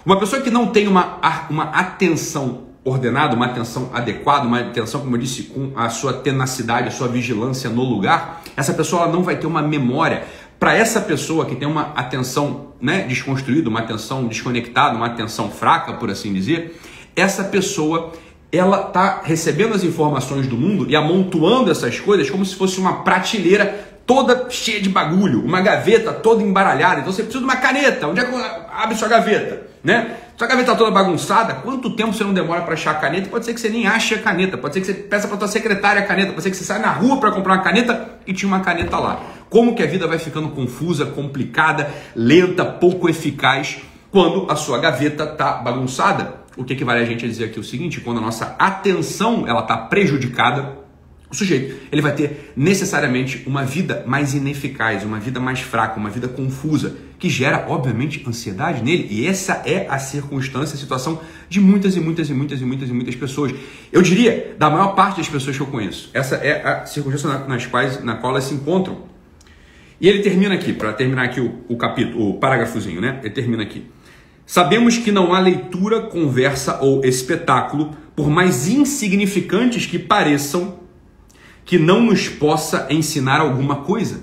Uma 0.07 0.19
pessoa 0.19 0.41
que 0.41 0.51
não 0.51 0.69
tem 0.69 0.89
uma, 0.89 1.21
uma 1.51 1.65
atenção 1.65 2.72
ordenada, 2.85 3.37
uma 3.37 3.47
atenção 3.47 3.91
adequada, 3.93 4.47
uma 4.47 4.61
atenção, 4.61 5.01
como 5.01 5.15
eu 5.15 5.21
disse, 5.21 5.45
com 5.45 5.73
a 5.77 5.89
sua 5.89 6.13
tenacidade, 6.13 6.89
a 6.89 6.91
sua 6.91 7.09
vigilância 7.09 7.71
no 7.71 7.83
lugar, 7.83 8.43
essa 8.57 8.75
pessoa 8.75 9.03
ela 9.03 9.13
não 9.13 9.23
vai 9.23 9.37
ter 9.37 9.47
uma 9.47 9.63
memória. 9.63 10.25
Para 10.59 10.77
essa 10.77 11.01
pessoa 11.01 11.47
que 11.47 11.57
tem 11.57 11.67
uma 11.67 11.93
atenção 11.95 12.73
né, 12.81 13.03
desconstruída, 13.03 13.69
uma 13.69 13.81
atenção 13.81 14.27
desconectada, 14.27 14.97
uma 14.97 15.07
atenção 15.07 15.51
fraca, 15.51 15.95
por 15.95 16.11
assim 16.11 16.33
dizer, 16.33 16.81
essa 17.15 17.45
pessoa 17.45 18.13
ela 18.51 18.89
está 18.89 19.23
recebendo 19.25 19.75
as 19.75 19.83
informações 19.83 20.47
do 20.47 20.57
mundo 20.57 20.87
e 20.89 20.95
amontoando 20.95 21.71
essas 21.71 21.99
coisas 21.99 22.29
como 22.29 22.45
se 22.45 22.55
fosse 22.55 22.79
uma 22.79 23.03
prateleira 23.03 23.92
toda 24.07 24.49
cheia 24.51 24.81
de 24.81 24.89
bagulho, 24.89 25.45
uma 25.45 25.61
gaveta 25.61 26.13
toda 26.13 26.43
embaralhada. 26.43 27.01
Então 27.01 27.13
você 27.13 27.23
precisa 27.23 27.39
de 27.39 27.45
uma 27.45 27.57
caneta. 27.57 28.09
Onde 28.09 28.21
é 28.21 28.25
que 28.25 28.35
abre 28.73 28.95
sua 28.97 29.09
gaveta? 29.09 29.63
Né? 29.83 30.17
Sua 30.37 30.47
gaveta 30.47 30.75
toda 30.75 30.91
bagunçada, 30.91 31.55
quanto 31.55 31.91
tempo 31.91 32.13
você 32.13 32.25
não 32.25 32.33
demora 32.33 32.63
para 32.63 32.75
achar 32.75 32.93
a 32.93 32.95
caneta? 32.95 33.29
Pode 33.29 33.45
ser 33.45 33.55
que 33.55 33.61
você 33.61 33.69
nem 33.69 33.87
ache 33.87 34.15
a 34.15 34.19
caneta, 34.19 34.57
pode 34.57 34.75
ser 34.75 34.81
que 34.81 34.87
você 34.87 34.95
peça 34.95 35.29
para 35.29 35.37
tua 35.37 35.49
secretária 35.49 36.03
a 36.03 36.07
caneta, 36.07 36.31
pode 36.33 36.43
ser 36.43 36.51
que 36.51 36.57
você 36.57 36.65
saia 36.65 36.81
na 36.81 36.91
rua 36.91 37.19
para 37.19 37.31
comprar 37.33 37.55
uma 37.55 37.63
caneta 37.63 38.11
e 38.27 38.33
tinha 38.33 38.49
uma 38.49 38.61
caneta 38.61 38.99
lá. 38.99 39.21
Como 39.51 39.75
que 39.75 39.83
a 39.83 39.87
vida 39.87 40.07
vai 40.07 40.19
ficando 40.19 40.49
confusa, 40.49 41.07
complicada, 41.07 41.91
lenta, 42.15 42.65
pouco 42.65 43.09
eficaz 43.09 43.79
quando 44.11 44.51
a 44.51 44.57
sua 44.57 44.79
gaveta 44.79 45.27
tá 45.27 45.53
bagunçada? 45.55 46.43
o 46.57 46.65
que, 46.65 46.85
vale 46.85 47.01
a 47.01 47.05
gente 47.05 47.27
dizer 47.27 47.47
aqui 47.47 47.59
o 47.59 47.65
seguinte, 47.65 48.01
quando 48.01 48.19
a 48.19 48.21
nossa 48.21 48.55
atenção 48.59 49.47
ela 49.47 49.61
está 49.61 49.77
prejudicada, 49.77 50.82
o 51.33 51.35
sujeito 51.35 51.77
ele 51.91 52.03
vai 52.03 52.15
ter 52.15 52.53
necessariamente 52.55 53.43
uma 53.47 53.65
vida 53.65 54.05
mais 54.07 54.35
ineficaz, 54.35 55.03
uma 55.03 55.19
vida 55.19 55.41
mais 55.41 55.61
fraca, 55.61 55.99
uma 55.99 56.11
vida 56.11 56.29
confusa, 56.29 56.95
que 57.19 57.31
gera, 57.31 57.65
obviamente, 57.69 58.23
ansiedade 58.29 58.83
nele. 58.83 59.09
E 59.11 59.27
essa 59.27 59.63
é 59.65 59.87
a 59.89 59.99
circunstância, 59.99 60.75
a 60.75 60.79
situação 60.79 61.23
de 61.49 61.59
muitas 61.59 61.97
e 61.97 62.01
muitas 62.01 62.29
e 62.29 62.35
muitas 62.35 62.61
e 62.61 62.65
muitas 62.65 62.89
e 62.91 62.93
muitas 62.93 63.15
pessoas. 63.15 63.55
Eu 63.91 64.03
diria, 64.03 64.55
da 64.59 64.69
maior 64.69 64.95
parte 64.95 65.19
das 65.19 65.29
pessoas 65.29 65.57
que 65.57 65.63
eu 65.63 65.69
conheço. 65.69 66.11
Essa 66.13 66.35
é 66.37 66.67
a 66.67 66.85
circunstância 66.85 67.47
nas 67.47 67.65
quais, 67.65 68.05
na 68.05 68.17
qual 68.17 68.33
elas 68.33 68.45
se 68.45 68.55
encontram. 68.55 69.05
E 69.99 70.09
ele 70.09 70.19
termina 70.19 70.55
aqui, 70.55 70.75
para 70.75 70.93
terminar 70.93 71.25
aqui 71.25 71.41
o, 71.41 71.65
o 71.67 71.77
capítulo, 71.77 72.29
o 72.29 72.35
parágrafozinho, 72.35 73.01
né? 73.01 73.21
Ele 73.23 73.33
termina 73.33 73.63
aqui. 73.63 73.87
Sabemos 74.45 74.99
que 74.99 75.11
não 75.11 75.33
há 75.33 75.39
leitura, 75.39 76.03
conversa 76.03 76.81
ou 76.83 77.03
espetáculo, 77.05 77.97
por 78.15 78.29
mais 78.29 78.69
insignificantes 78.69 79.87
que 79.87 79.99
pareçam, 79.99 80.82
que 81.65 81.79
não 81.79 82.01
nos 82.03 82.29
possa 82.29 82.87
ensinar 82.91 83.41
alguma 83.41 83.77
coisa. 83.77 84.23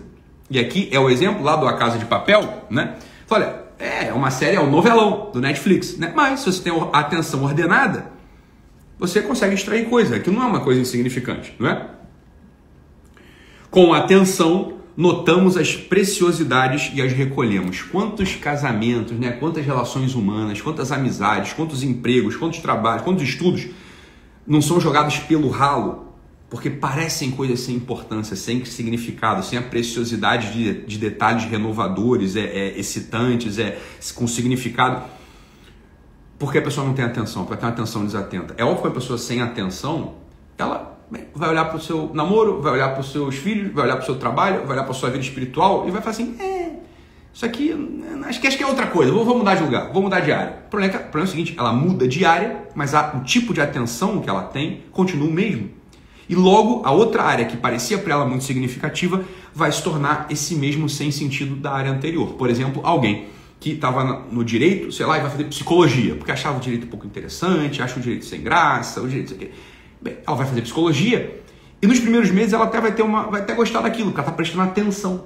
E 0.49 0.59
aqui 0.59 0.89
é 0.91 0.99
o 0.99 1.09
exemplo 1.09 1.43
lá 1.43 1.55
do 1.55 1.67
A 1.67 1.73
Casa 1.77 1.97
de 1.97 2.05
Papel, 2.05 2.65
né? 2.69 2.95
Olha, 3.29 3.63
é 3.77 4.11
uma 4.11 4.31
série, 4.31 4.57
é 4.57 4.61
um 4.61 4.69
novelão 4.69 5.29
do 5.31 5.39
Netflix, 5.39 5.97
né? 5.97 6.11
Mas 6.15 6.41
se 6.41 6.51
você 6.51 6.63
tem 6.63 6.73
a 6.91 6.99
atenção 6.99 7.43
ordenada, 7.43 8.11
você 8.97 9.21
consegue 9.21 9.55
extrair 9.55 9.87
coisa, 9.87 10.19
que 10.19 10.29
não 10.29 10.43
é 10.43 10.45
uma 10.45 10.59
coisa 10.59 10.81
insignificante, 10.81 11.55
não 11.57 11.69
é? 11.69 11.87
Com 13.71 13.93
atenção, 13.93 14.79
notamos 14.97 15.55
as 15.55 15.75
preciosidades 15.75 16.91
e 16.93 17.01
as 17.01 17.13
recolhemos. 17.13 17.83
Quantos 17.83 18.35
casamentos, 18.35 19.17
né? 19.17 19.31
quantas 19.31 19.65
relações 19.65 20.15
humanas, 20.15 20.59
quantas 20.59 20.91
amizades, 20.91 21.53
quantos 21.53 21.83
empregos, 21.83 22.35
quantos 22.35 22.59
trabalhos, 22.59 23.03
quantos 23.03 23.23
estudos 23.23 23.67
não 24.45 24.61
são 24.61 24.79
jogados 24.79 25.19
pelo 25.19 25.49
ralo 25.49 26.08
porque 26.49 26.69
parecem 26.69 27.29
coisas 27.29 27.59
sem 27.59 27.75
importância, 27.75 28.35
sem 28.35 28.65
significado, 28.65 29.43
sem 29.43 29.59
a 29.59 29.61
preciosidade 29.61 30.51
de, 30.51 30.85
de 30.85 30.97
detalhes 30.97 31.45
renovadores, 31.45 32.35
é, 32.35 32.41
é, 32.41 32.79
excitantes, 32.79 33.59
é 33.59 33.77
com 34.15 34.27
significado. 34.27 35.03
Porque 36.39 36.57
a 36.57 36.61
pessoa 36.61 36.87
não 36.87 36.93
tem 36.93 37.05
atenção, 37.05 37.45
porque 37.45 37.59
tem 37.59 37.67
uma 37.67 37.73
atenção 37.73 38.03
desatenta. 38.03 38.55
É 38.57 38.63
óbvio 38.63 38.81
que 38.81 38.87
a 38.87 38.91
pessoa 38.91 39.19
sem 39.19 39.41
atenção, 39.41 40.15
ela 40.57 40.97
vai 41.35 41.49
olhar 41.49 41.65
para 41.65 41.77
o 41.77 41.79
seu 41.79 42.09
namoro, 42.13 42.61
vai 42.61 42.73
olhar 42.73 42.89
para 42.89 43.01
os 43.01 43.11
seus 43.11 43.35
filhos, 43.35 43.71
vai 43.71 43.85
olhar 43.85 43.97
para 43.97 44.03
o 44.03 44.05
seu 44.05 44.15
trabalho, 44.15 44.61
vai 44.61 44.75
olhar 44.75 44.83
para 44.83 44.91
a 44.91 44.95
sua 44.95 45.09
vida 45.09 45.23
espiritual 45.23 45.87
e 45.87 45.91
vai 45.91 46.01
falar 46.01 46.11
assim: 46.11 46.35
é, 46.39 46.77
isso 47.31 47.45
aqui, 47.45 47.75
acho 48.25 48.41
que, 48.41 48.47
acho 48.47 48.57
que 48.57 48.63
é 48.63 48.67
outra 48.67 48.87
coisa, 48.87 49.11
vou, 49.11 49.23
vou 49.23 49.37
mudar 49.37 49.55
de 49.55 49.63
lugar, 49.63 49.91
vou 49.91 50.01
mudar 50.01 50.21
de 50.21 50.31
área. 50.31 50.63
O 50.65 50.69
problema, 50.69 50.93
é, 50.93 50.97
o 50.97 51.01
problema 51.01 51.25
é 51.25 51.29
o 51.29 51.31
seguinte: 51.31 51.55
ela 51.57 51.73
muda 51.73 52.07
de 52.07 52.25
área, 52.25 52.63
mas 52.73 52.95
a, 52.95 53.15
o 53.17 53.23
tipo 53.23 53.53
de 53.53 53.61
atenção 53.61 54.19
que 54.19 54.29
ela 54.29 54.43
tem 54.43 54.83
continua 54.91 55.27
o 55.27 55.31
mesmo. 55.31 55.78
E 56.29 56.35
logo 56.35 56.83
a 56.85 56.91
outra 56.91 57.23
área 57.23 57.43
que 57.45 57.57
parecia 57.57 57.97
para 57.97 58.13
ela 58.13 58.25
muito 58.25 58.43
significativa 58.43 59.23
vai 59.53 59.71
se 59.71 59.83
tornar 59.83 60.27
esse 60.29 60.55
mesmo 60.55 60.87
sem 60.87 61.11
sentido 61.11 61.55
da 61.55 61.71
área 61.71 61.91
anterior. 61.91 62.33
Por 62.33 62.51
exemplo, 62.51 62.81
alguém 62.85 63.27
que 63.59 63.71
estava 63.71 64.03
no 64.31 64.45
direito, 64.45 64.91
sei 64.91 65.07
lá, 65.07 65.17
e 65.17 65.21
vai 65.21 65.31
fazer 65.31 65.45
psicologia, 65.45 66.15
porque 66.15 66.31
achava 66.31 66.57
o 66.57 66.61
direito 66.61 66.85
pouco 66.87 67.05
interessante, 67.05 67.81
acha 67.81 67.99
o 67.99 68.01
direito 68.01 68.25
sem 68.25 68.41
graça, 68.41 69.01
o 69.01 69.07
direito. 69.07 69.35
Bem, 69.99 70.17
ela 70.25 70.37
vai 70.37 70.45
fazer 70.45 70.61
psicologia 70.61 71.41
e 71.81 71.87
nos 71.87 71.99
primeiros 71.99 72.29
meses 72.29 72.53
ela 72.53 72.65
até 72.65 72.79
vai 72.79 72.91
ter 72.93 73.01
uma, 73.01 73.23
vai 73.23 73.41
até 73.41 73.53
gostar 73.55 73.81
daquilo, 73.81 74.09
porque 74.09 74.19
ela 74.19 74.27
está 74.27 74.35
prestando 74.35 74.63
atenção. 74.63 75.25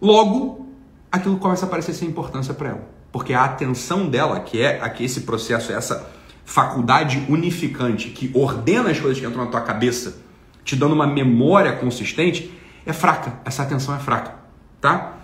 Logo, 0.00 0.66
aquilo 1.12 1.36
começa 1.36 1.64
a 1.64 1.68
parecer 1.68 1.94
sem 1.94 2.08
importância 2.08 2.52
para 2.52 2.70
ela, 2.70 2.88
porque 3.12 3.32
a 3.32 3.44
atenção 3.44 4.08
dela, 4.08 4.40
que 4.40 4.60
é 4.60 4.80
aqui 4.80 5.04
esse 5.04 5.20
processo, 5.20 5.72
essa 5.72 6.10
faculdade 6.44 7.24
unificante 7.28 8.08
que 8.08 8.30
ordena 8.34 8.90
as 8.90 8.98
coisas 8.98 9.20
que 9.20 9.26
entram 9.26 9.44
na 9.44 9.50
tua 9.50 9.60
cabeça, 9.60 10.28
te 10.70 10.76
dando 10.76 10.94
uma 10.94 11.06
memória 11.06 11.72
consistente, 11.72 12.48
é 12.86 12.92
fraca. 12.92 13.40
Essa 13.44 13.64
atenção 13.64 13.92
é 13.94 13.98
fraca, 13.98 14.36
tá? 14.80 15.18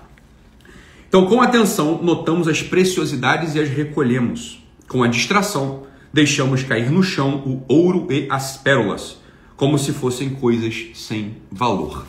Então, 1.08 1.26
com 1.26 1.40
atenção, 1.40 2.00
notamos 2.02 2.48
as 2.48 2.64
preciosidades 2.64 3.54
e 3.54 3.60
as 3.60 3.68
recolhemos. 3.68 4.60
Com 4.88 5.04
a 5.04 5.08
distração, 5.08 5.84
deixamos 6.12 6.64
cair 6.64 6.90
no 6.90 7.00
chão 7.00 7.36
o 7.46 7.64
ouro 7.72 8.08
e 8.10 8.26
as 8.28 8.56
pérolas, 8.56 9.18
como 9.56 9.78
se 9.78 9.92
fossem 9.92 10.30
coisas 10.30 10.88
sem 10.94 11.36
valor. 11.50 12.04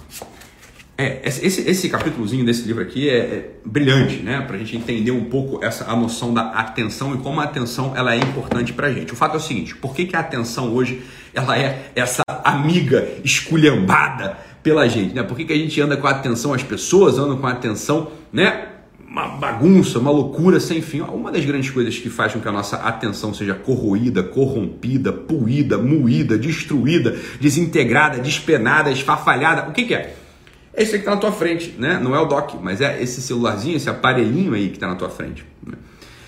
É, 1.00 1.22
esse, 1.24 1.62
esse 1.70 1.90
capítulozinho 1.90 2.44
desse 2.44 2.64
livro 2.66 2.82
aqui 2.82 3.08
é, 3.08 3.18
é 3.18 3.50
brilhante, 3.64 4.18
né? 4.18 4.42
Para 4.42 4.56
a 4.56 4.60
gente 4.60 4.76
entender 4.76 5.12
um 5.12 5.26
pouco 5.26 5.64
essa 5.64 5.86
a 5.86 5.96
noção 5.96 6.34
da 6.34 6.50
atenção 6.54 7.14
e 7.14 7.20
como 7.20 7.40
a 7.40 7.44
atenção 7.44 7.94
ela 7.96 8.16
é 8.16 8.18
importante 8.18 8.74
para 8.74 8.88
a 8.88 8.92
gente. 8.92 9.14
O 9.14 9.16
fato 9.16 9.36
é 9.36 9.38
o 9.38 9.40
seguinte: 9.40 9.76
por 9.76 9.94
que, 9.94 10.08
que 10.08 10.16
a 10.16 10.20
atenção 10.22 10.74
hoje 10.74 11.04
ela 11.36 11.56
é 11.56 11.92
essa 11.96 12.24
amiga 12.44 13.08
esculhambada 13.24 14.38
pela 14.64 14.88
gente, 14.88 15.14
né? 15.14 15.22
Por 15.22 15.38
que, 15.38 15.46
que 15.46 15.54
a 15.54 15.58
gente 15.58 15.80
anda 15.80 15.96
com 15.96 16.08
a 16.08 16.12
atenção, 16.12 16.52
as 16.52 16.64
pessoas 16.64 17.20
andam 17.20 17.38
com 17.38 17.46
a 17.46 17.52
atenção, 17.52 18.12
né? 18.34 18.70
uma 19.08 19.30
bagunça, 19.30 20.00
uma 20.00 20.12
loucura 20.12 20.60
sem 20.60 20.82
fim. 20.82 21.02
Uma 21.02 21.32
das 21.32 21.46
grandes 21.46 21.70
coisas 21.70 21.98
que 21.98 22.10
faz 22.10 22.34
com 22.34 22.42
que 22.42 22.48
a 22.48 22.52
nossa 22.52 22.76
atenção 22.78 23.34
seja 23.34 23.56
corroída, 23.56 24.22
corrompida, 24.22 25.14
puída, 25.14 25.78
moída, 25.78 26.38
destruída, 26.38 27.18
desintegrada, 27.40 28.20
despenada, 28.20 28.92
esfarfalhada, 28.92 29.70
o 29.70 29.72
que, 29.72 29.86
que 29.86 29.94
é? 29.94 30.14
É 30.78 30.84
isso 30.84 30.94
aí 30.94 31.00
que 31.00 31.06
está 31.08 31.16
na 31.16 31.18
tua 31.18 31.32
frente, 31.32 31.74
né? 31.80 32.00
Não 32.00 32.16
é 32.16 32.20
o 32.20 32.26
dock, 32.26 32.56
mas 32.62 32.82
é 32.82 33.02
esse 33.02 33.20
celularzinho, 33.20 33.76
esse 33.76 33.90
aparelhinho 33.90 34.54
aí 34.54 34.70
que 34.70 34.76
está 34.76 34.88
na 34.88 34.94
tua 34.94 35.10
frente. 35.10 35.44
Né? 35.66 35.74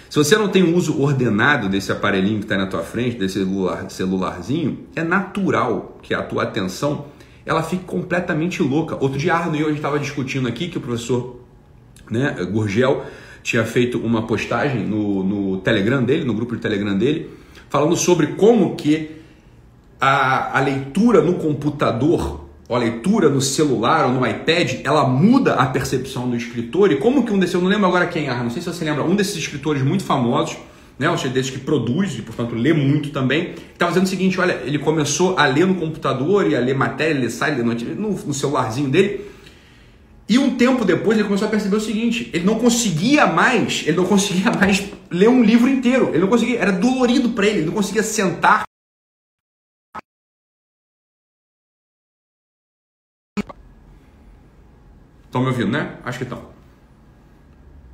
Se 0.09 0.17
você 0.17 0.35
não 0.35 0.47
tem 0.49 0.63
um 0.63 0.75
uso 0.75 0.99
ordenado 0.99 1.69
desse 1.69 1.91
aparelhinho 1.91 2.39
que 2.39 2.45
está 2.45 2.57
na 2.57 2.65
tua 2.65 2.81
frente, 2.81 3.15
desse 3.15 3.35
celular, 3.35 3.85
celularzinho, 3.91 4.87
é 4.95 5.03
natural 5.03 5.99
que 6.01 6.15
a 6.15 6.23
tua 6.23 6.41
atenção 6.41 7.05
ela 7.45 7.61
fique 7.61 7.83
completamente 7.83 8.63
louca. 8.63 8.97
Outro 8.99 9.19
dia, 9.19 9.35
Arno 9.35 9.55
e 9.55 9.59
eu, 9.59 9.67
a 9.67 9.69
gente 9.69 9.77
estava 9.77 9.99
discutindo 9.99 10.47
aqui 10.47 10.67
que 10.67 10.79
o 10.79 10.81
professor 10.81 11.39
né, 12.09 12.35
Gurgel 12.51 13.05
tinha 13.43 13.63
feito 13.63 13.99
uma 13.99 14.25
postagem 14.25 14.83
no, 14.83 15.23
no 15.23 15.57
Telegram 15.57 16.03
dele, 16.03 16.25
no 16.25 16.33
grupo 16.33 16.55
de 16.55 16.61
Telegram 16.63 16.97
dele, 16.97 17.29
falando 17.69 17.95
sobre 17.95 18.27
como 18.33 18.75
que 18.75 19.11
a, 20.01 20.57
a 20.57 20.59
leitura 20.59 21.21
no 21.21 21.35
computador, 21.35 22.38
a 22.75 22.79
leitura 22.79 23.29
no 23.29 23.41
celular 23.41 24.05
ou 24.05 24.13
no 24.13 24.25
iPad, 24.25 24.81
ela 24.83 25.07
muda 25.07 25.55
a 25.55 25.65
percepção 25.65 26.29
do 26.29 26.35
escritor 26.35 26.91
e 26.91 26.97
como 26.97 27.25
que 27.25 27.33
um 27.33 27.39
desses, 27.39 27.55
eu 27.55 27.61
não 27.61 27.67
lembro 27.67 27.87
agora 27.87 28.05
quem, 28.05 28.29
ah, 28.29 28.43
não 28.43 28.49
sei 28.49 28.61
se 28.61 28.67
você 28.67 28.85
lembra, 28.85 29.03
um 29.03 29.15
desses 29.15 29.35
escritores 29.35 29.81
muito 29.81 30.03
famosos, 30.03 30.57
né, 30.97 31.09
um 31.09 31.15
desses 31.15 31.49
que 31.49 31.59
produz 31.59 32.17
e 32.17 32.21
portanto 32.21 32.53
lê 32.53 32.73
muito 32.73 33.09
também, 33.09 33.55
estava 33.73 33.91
dizendo 33.91 34.05
o 34.05 34.09
seguinte, 34.09 34.39
olha, 34.39 34.61
ele 34.65 34.77
começou 34.77 35.37
a 35.37 35.45
ler 35.45 35.65
no 35.65 35.75
computador 35.75 36.49
e 36.49 36.55
a 36.55 36.59
ler 36.59 36.75
matéria, 36.75 37.19
ler 37.19 37.31
site, 37.31 37.55
ler 37.55 37.65
no, 37.95 38.11
no 38.11 38.33
celularzinho 38.33 38.89
dele, 38.89 39.21
E 40.29 40.37
um 40.37 40.51
tempo 40.51 40.85
depois 40.85 41.17
ele 41.17 41.25
começou 41.25 41.47
a 41.47 41.49
perceber 41.51 41.75
o 41.75 41.79
seguinte: 41.79 42.29
ele 42.31 42.45
não 42.45 42.59
conseguia 42.59 43.25
mais, 43.25 43.83
ele 43.87 43.97
não 43.97 44.05
conseguia 44.05 44.51
mais 44.51 44.85
ler 45.09 45.27
um 45.27 45.41
livro 45.41 45.67
inteiro. 45.67 46.09
Ele 46.09 46.19
não 46.19 46.27
conseguia, 46.27 46.59
era 46.59 46.71
dolorido 46.71 47.29
para 47.29 47.47
ele, 47.47 47.57
ele 47.59 47.65
não 47.65 47.73
conseguia 47.73 48.03
sentar. 48.03 48.68
Estão 55.29 55.41
me 55.41 55.47
ouvindo, 55.47 55.69
né? 55.69 55.97
Acho 56.03 56.17
que 56.17 56.23
estão. 56.23 56.41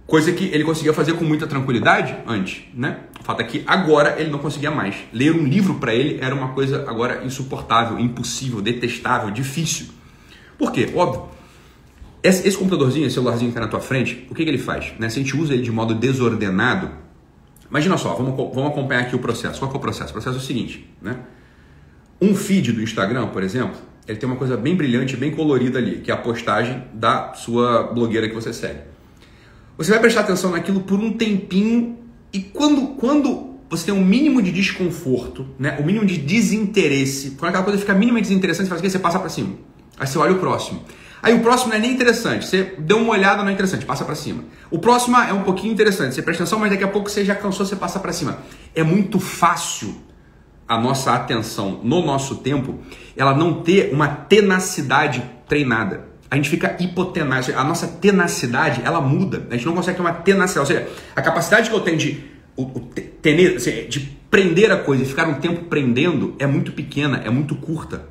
Coisa 0.08 0.32
que 0.32 0.46
ele 0.46 0.63
conseguia 0.63 0.94
fazer 0.94 1.13
com 1.13 1.25
muita 1.25 1.46
tranquilidade 1.46 2.15
antes, 2.25 2.63
né? 2.74 3.01
O 3.20 3.24
fato 3.25 3.42
é 3.42 3.44
que 3.44 3.62
agora 3.68 4.15
ele 4.18 4.30
não 4.30 4.39
conseguia 4.39 4.72
mais. 4.72 4.96
Ler 5.12 5.36
um 5.36 5.44
livro 5.44 5.75
para 5.75 5.94
ele 5.94 6.18
era 6.22 6.34
uma 6.34 6.54
coisa 6.54 6.89
agora 6.89 7.25
insuportável, 7.25 8.00
impossível, 8.00 8.62
detestável, 8.62 9.32
difícil. 9.32 9.88
Por 10.58 10.72
quê? 10.72 10.89
Óbvio. 10.96 11.25
Esse, 12.24 12.48
esse 12.48 12.58
computadorzinho, 12.58 13.06
esse 13.06 13.15
celularzinho 13.15 13.51
que 13.51 13.58
está 13.58 13.65
na 13.65 13.68
tua 13.68 13.82
frente, 13.82 14.25
o 14.32 14.34
que, 14.34 14.46
que 14.46 14.50
ele 14.50 14.58
faz? 14.58 14.94
Né? 14.98 15.10
Se 15.10 15.20
a 15.20 15.22
gente 15.22 15.36
usa 15.36 15.54
ele 15.54 15.62
de 15.62 15.72
modo 15.72 15.94
desordenado, 15.94 16.89
imagina 17.70 17.98
só, 17.98 18.13
vamos, 18.15 18.34
vamos 18.56 18.72
acompanhar 18.72 19.01
aqui 19.01 19.15
o 19.15 19.20
processo. 19.20 19.60
Qual 19.60 19.70
é 19.70 19.75
o 19.75 19.80
processo? 19.80 20.12
O 20.12 20.13
processo 20.13 20.38
é 20.38 20.39
o 20.39 20.44
seguinte, 20.44 20.89
né? 21.01 21.20
Um 22.22 22.34
feed 22.34 22.72
do 22.72 22.82
Instagram, 22.82 23.27
por 23.27 23.44
exemplo, 23.44 23.75
ele 24.08 24.18
tem 24.18 24.30
uma 24.30 24.38
coisa 24.38 24.56
bem 24.56 24.76
brilhante, 24.76 25.18
bem 25.18 25.32
colorida 25.32 25.80
ali, 25.80 25.98
que 25.98 26.12
é 26.12 26.14
a 26.14 26.18
postagem 26.18 26.84
da 26.94 27.34
sua 27.34 27.84
blogueira 27.84 28.28
que 28.28 28.36
você 28.36 28.54
segue. 28.54 28.80
Você 29.78 29.92
vai 29.92 30.00
prestar 30.00 30.22
atenção 30.22 30.52
naquilo 30.52 30.82
por 30.82 31.00
um 31.00 31.14
tempinho 31.14 31.98
e 32.32 32.40
quando, 32.40 32.96
quando 32.96 33.56
você 33.70 33.86
tem 33.86 33.94
um 33.94 34.06
mínimo 34.06 34.42
de 34.42 34.52
desconforto, 34.52 35.48
né, 35.58 35.76
o 35.80 35.84
um 35.84 35.86
mínimo 35.86 36.06
de 36.06 36.18
desinteresse, 36.18 37.32
quando 37.32 37.50
aquela 37.50 37.64
coisa 37.64 37.80
fica 37.80 37.94
minimamente 37.94 38.28
desinteressante, 38.28 38.70
você, 38.70 38.76
faz 38.76 38.92
você 38.92 39.00
passa 39.00 39.20
para 39.20 39.30
cima. 39.30 39.56
Aí 39.98 40.08
você 40.08 40.18
olha 40.18 40.34
o 40.34 40.40
próximo. 40.40 40.84
Aí 41.22 41.34
o 41.34 41.40
próximo 41.40 41.70
não 41.70 41.78
é 41.78 41.80
nem 41.80 41.92
interessante, 41.92 42.46
você 42.46 42.76
deu 42.78 42.98
uma 42.98 43.14
olhada, 43.14 43.42
não 43.42 43.50
é 43.50 43.54
interessante, 43.54 43.86
passa 43.86 44.06
para 44.06 44.14
cima. 44.14 44.44
O 44.70 44.78
próximo 44.78 45.18
é 45.18 45.34
um 45.34 45.42
pouquinho 45.42 45.74
interessante, 45.74 46.14
você 46.14 46.22
presta 46.22 46.44
atenção, 46.44 46.60
mas 46.60 46.70
daqui 46.70 46.84
a 46.84 46.88
pouco 46.88 47.10
você 47.10 47.26
já 47.26 47.34
cansou, 47.34 47.66
você 47.66 47.76
passa 47.76 48.00
para 48.00 48.14
cima. 48.14 48.38
É 48.76 48.84
muito 48.84 49.20
fácil 49.20 49.96
a 50.68 50.78
nossa 50.78 51.14
atenção 51.14 51.80
no 51.84 52.06
nosso 52.06 52.38
tempo, 52.38 52.80
ela 53.16 53.36
não 53.36 53.62
ter 53.62 53.94
uma 53.94 54.08
tenacidade 54.08 55.24
treinada 55.48 56.16
a 56.30 56.36
gente 56.36 56.50
fica 56.50 56.76
hipotenaz. 56.80 57.50
A 57.50 57.64
nossa 57.64 57.88
tenacidade, 57.88 58.82
ela 58.84 59.00
muda. 59.00 59.48
A 59.50 59.56
gente 59.56 59.66
não 59.66 59.74
consegue 59.74 59.98
ter 59.98 60.02
uma 60.02 60.14
tenacidade. 60.14 60.60
Ou 60.60 60.66
seja, 60.66 60.90
a 61.16 61.22
capacidade 61.22 61.70
que 61.70 61.76
eu 61.76 61.80
tenho 61.80 61.98
de, 61.98 62.24
tener, 63.22 63.58
de 63.58 64.00
prender 64.30 64.72
a 64.72 64.78
coisa 64.78 65.04
e 65.04 65.06
ficar 65.06 65.28
um 65.28 65.36
tempo 65.36 65.66
prendendo 65.66 66.36
é 66.40 66.46
muito 66.46 66.72
pequena, 66.72 67.22
é 67.24 67.30
muito 67.30 67.56
curta. 67.56 68.08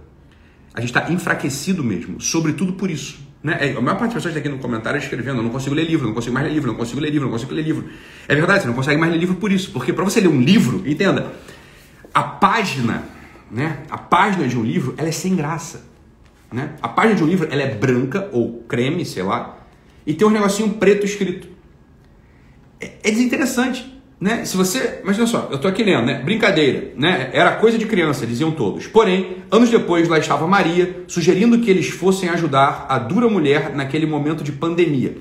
A 0.73 0.81
gente 0.81 0.91
está 0.97 1.13
enfraquecido 1.13 1.85
mesmo, 1.85 2.21
sobretudo 2.21 2.73
por 2.73 2.91
isso. 2.91 3.19
Né? 3.43 3.59
É, 3.61 3.71
a 3.73 3.81
maior 3.81 3.99
parte 3.99 4.15
das 4.15 4.23
pessoas 4.23 4.35
está 4.35 4.41
aqui 4.41 4.49
no 4.49 4.59
comentário 4.59 4.99
escrevendo: 4.99 5.39
eu 5.39 5.43
não 5.43 5.51
consigo 5.51 5.75
ler 5.75 5.85
livro, 5.85 6.07
não 6.07 6.15
consigo 6.15 6.33
mais 6.33 6.47
ler 6.47 6.55
livro, 6.55 6.71
não 6.71 6.79
consigo 6.79 7.01
ler 7.01 7.11
livro, 7.11 7.27
não 7.27 7.33
consigo 7.33 7.53
ler 7.53 7.63
livro. 7.63 7.85
É 8.27 8.35
verdade, 8.35 8.63
você 8.63 8.69
não 8.69 8.75
consegue 8.75 8.99
mais 8.99 9.13
ler 9.13 9.19
livro 9.19 9.37
por 9.37 9.53
isso. 9.53 9.71
Porque 9.71 9.93
para 9.93 10.03
você 10.03 10.21
ler 10.21 10.29
um 10.29 10.41
livro, 10.41 10.83
entenda, 10.87 11.33
a 12.15 12.23
página, 12.23 13.03
né, 13.51 13.83
a 13.91 13.99
página 13.99 14.47
de 14.47 14.57
um 14.57 14.63
livro, 14.63 14.95
ela 14.97 15.09
é 15.09 15.13
sem 15.13 15.35
graça. 15.35 15.93
Né? 16.53 16.71
A 16.81 16.89
página 16.89 17.17
de 17.17 17.25
um 17.25 17.27
livro 17.27 17.49
ela 17.51 17.63
é 17.63 17.75
branca 17.75 18.29
ou 18.33 18.63
creme, 18.69 19.05
sei 19.05 19.25
lá, 19.25 19.59
e 20.07 20.15
tem 20.15 20.27
um 20.27 20.31
negocinho 20.31 20.75
preto 20.75 21.05
escrito. 21.05 21.49
É, 22.81 22.93
é 23.03 23.11
desinteressante. 23.11 23.93
Né? 24.21 24.45
Se 24.45 24.57
você, 24.57 25.01
imagina 25.03 25.27
só, 25.27 25.49
eu 25.51 25.57
estou 25.57 25.69
aqui 25.69 25.83
lendo, 25.83 26.07
né? 26.07 26.23
Brincadeira, 26.23 26.93
né? 26.97 27.31
Era 27.33 27.57
coisa 27.57 27.77
de 27.77 27.85
criança, 27.85 28.25
diziam 28.25 28.53
todos. 28.53 28.87
Porém, 28.87 29.39
anos 29.51 29.69
depois 29.69 30.09
lá 30.09 30.17
estava 30.19 30.47
Maria, 30.47 31.05
sugerindo 31.09 31.59
que 31.59 31.69
eles 31.69 31.89
fossem 31.89 32.29
ajudar 32.29 32.87
a 32.89 32.99
dura 32.99 33.29
mulher 33.29 33.75
naquele 33.75 34.07
momento 34.07 34.45
de 34.45 34.53
pandemia. 34.53 35.17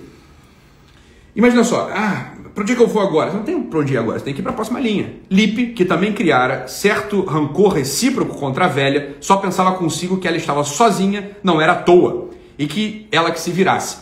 Imagina 1.35 1.63
só, 1.63 1.89
ah, 1.91 2.33
para 2.53 2.61
onde 2.61 2.73
é 2.73 2.75
que 2.75 2.81
eu 2.81 2.87
vou 2.87 3.01
agora? 3.01 3.31
Você 3.31 3.37
não 3.37 3.43
tem 3.43 3.63
para 3.63 3.79
onde 3.79 3.93
ir 3.93 3.97
agora, 3.97 4.19
você 4.19 4.25
tem 4.25 4.33
que 4.33 4.39
ir 4.39 4.43
para 4.43 4.51
a 4.51 4.55
próxima 4.55 4.79
linha. 4.79 5.13
Lipe, 5.29 5.67
que 5.67 5.83
também 5.83 6.13
criara 6.13 6.67
certo 6.67 7.23
rancor 7.25 7.73
recíproco 7.73 8.37
contra 8.37 8.65
a 8.65 8.67
velha, 8.67 9.15
só 9.19 9.37
pensava 9.37 9.73
consigo 9.73 10.17
que 10.17 10.27
ela 10.27 10.37
estava 10.37 10.63
sozinha, 10.63 11.37
não 11.43 11.59
era 11.59 11.71
à 11.71 11.75
toa, 11.75 12.29
e 12.57 12.67
que 12.67 13.07
ela 13.11 13.31
que 13.31 13.39
se 13.39 13.51
virasse. 13.51 13.97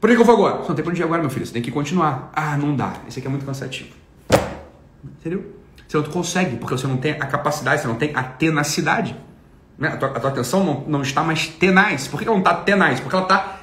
Por 0.00 0.10
onde 0.10 0.14
é 0.14 0.16
que 0.16 0.22
eu 0.22 0.26
vou 0.26 0.34
agora? 0.34 0.62
Você 0.62 0.68
não 0.68 0.74
tem 0.74 0.84
para 0.84 0.90
onde 0.90 1.00
ir 1.00 1.04
agora, 1.04 1.20
meu 1.20 1.30
filho, 1.30 1.46
você 1.46 1.52
tem 1.52 1.62
que 1.62 1.70
continuar. 1.70 2.30
Ah, 2.34 2.56
não 2.56 2.74
dá, 2.74 2.94
esse 3.08 3.20
aqui 3.20 3.28
é 3.28 3.30
muito 3.30 3.46
cansativo. 3.46 3.90
Entendeu? 5.04 5.54
Você 5.86 5.96
não 5.96 6.04
consegue, 6.04 6.56
porque 6.56 6.76
você 6.76 6.88
não 6.88 6.96
tem 6.96 7.12
a 7.12 7.26
capacidade, 7.26 7.82
você 7.82 7.88
não 7.88 7.94
tem 7.94 8.10
a 8.14 8.22
tenacidade. 8.22 9.16
Né? 9.78 9.88
A, 9.88 9.96
tua, 9.96 10.08
a 10.08 10.20
tua 10.20 10.30
atenção 10.30 10.64
não, 10.64 10.84
não 10.86 11.02
está 11.02 11.22
mais 11.22 11.46
tenaz. 11.46 12.08
Por 12.08 12.18
que 12.18 12.26
ela 12.26 12.34
não 12.34 12.42
está 12.42 12.54
tenaz? 12.54 12.98
Porque 12.98 13.14
ela 13.14 13.24
está 13.24 13.60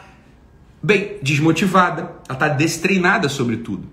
bem 0.82 1.17
desmotivada, 1.22 2.02
ela 2.28 2.34
está 2.34 2.48
destreinada 2.48 3.30
sobre 3.30 3.58
tudo. 3.58 3.88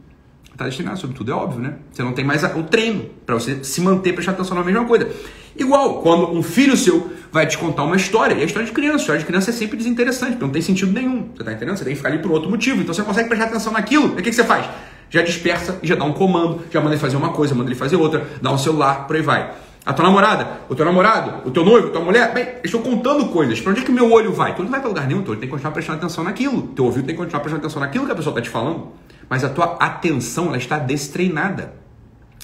Está 0.51 0.64
destreinada 0.64 0.98
sobre 0.98 1.16
tudo, 1.16 1.31
é 1.31 1.35
óbvio, 1.35 1.61
né? 1.61 1.74
Você 1.92 2.03
não 2.03 2.12
tem 2.12 2.24
mais 2.24 2.42
o 2.42 2.62
treino 2.64 3.07
para 3.24 3.37
você 3.37 3.62
se 3.62 3.81
manter 3.81 4.12
prestar 4.12 4.33
atenção 4.33 4.57
na 4.57 4.64
mesma 4.64 4.85
coisa. 4.85 5.09
Igual 5.57 6.03
quando 6.03 6.33
um 6.33 6.42
filho 6.42 6.77
seu 6.77 7.12
vai 7.31 7.46
te 7.46 7.57
contar 7.57 7.85
uma 7.85 7.94
história, 7.94 8.35
e 8.35 8.42
a 8.42 8.44
história 8.44 8.66
de 8.66 8.72
criança, 8.72 8.96
a 8.96 9.01
história 9.01 9.20
de 9.20 9.27
criança 9.27 9.51
é 9.51 9.53
sempre 9.53 9.77
desinteressante, 9.77 10.33
porque 10.33 10.44
não 10.44 10.53
tem 10.53 10.62
sentido 10.62 10.92
nenhum. 10.92 11.29
Você 11.35 11.42
está 11.42 11.53
entendendo? 11.53 11.77
Você 11.77 11.85
tem 11.85 11.92
que 11.92 11.98
ficar 11.98 12.09
ali 12.09 12.18
por 12.18 12.33
outro 12.33 12.51
motivo. 12.51 12.81
Então 12.81 12.92
você 12.92 13.03
consegue 13.03 13.29
prestar 13.29 13.46
atenção 13.46 13.72
naquilo. 13.72 14.09
E 14.09 14.12
o 14.12 14.16
que, 14.16 14.22
que 14.22 14.33
você 14.33 14.44
faz? 14.44 14.66
Já 15.11 15.22
dispersa 15.22 15.79
e 15.83 15.87
já 15.87 15.94
dá 15.94 16.05
um 16.05 16.12
comando, 16.12 16.62
já 16.72 16.81
manda 16.81 16.94
ele 16.94 17.01
fazer 17.01 17.16
uma 17.16 17.31
coisa, 17.31 17.55
manda 17.55 17.68
ele 17.70 17.79
fazer 17.79 17.96
outra, 17.96 18.27
dá 18.42 18.53
um 18.53 18.59
celular, 18.59 19.07
por 19.07 19.14
aí 19.14 19.22
vai. 19.22 19.55
A 19.88 19.94
tua 19.94 20.05
namorada, 20.05 20.61
o 20.68 20.74
teu 20.74 20.85
namorado, 20.85 21.48
o 21.48 21.51
teu 21.51 21.64
noivo, 21.64 21.88
tua 21.88 22.03
mulher, 22.03 22.35
bem, 22.35 22.46
estou 22.62 22.83
contando 22.83 23.24
coisas. 23.31 23.59
Para 23.59 23.70
onde 23.72 23.81
é 23.81 23.85
que 23.87 23.90
o 23.90 23.94
meu 23.94 24.12
olho 24.12 24.35
vai? 24.35 24.55
Tu 24.55 24.62
não 24.62 24.70
vai 24.70 24.81
para 24.81 24.88
lugar 24.90 25.07
nenhum, 25.07 25.22
tu 25.22 25.31
tem 25.31 25.40
que 25.40 25.48
continuar 25.48 25.72
prestando 25.72 25.96
atenção 25.96 26.22
naquilo. 26.22 26.61
Teu 26.77 26.85
ouvido 26.85 27.07
tem 27.07 27.14
que 27.14 27.18
continuar 27.18 27.40
prestando 27.40 27.64
atenção 27.64 27.81
naquilo 27.81 28.05
que 28.05 28.12
a 28.12 28.14
pessoa 28.14 28.33
está 28.33 28.42
te 28.42 28.51
falando. 28.51 28.88
Mas 29.31 29.44
a 29.44 29.48
tua 29.48 29.79
atenção, 29.81 30.48
ela 30.48 30.59
está 30.59 30.79
destreinada. 30.79 31.72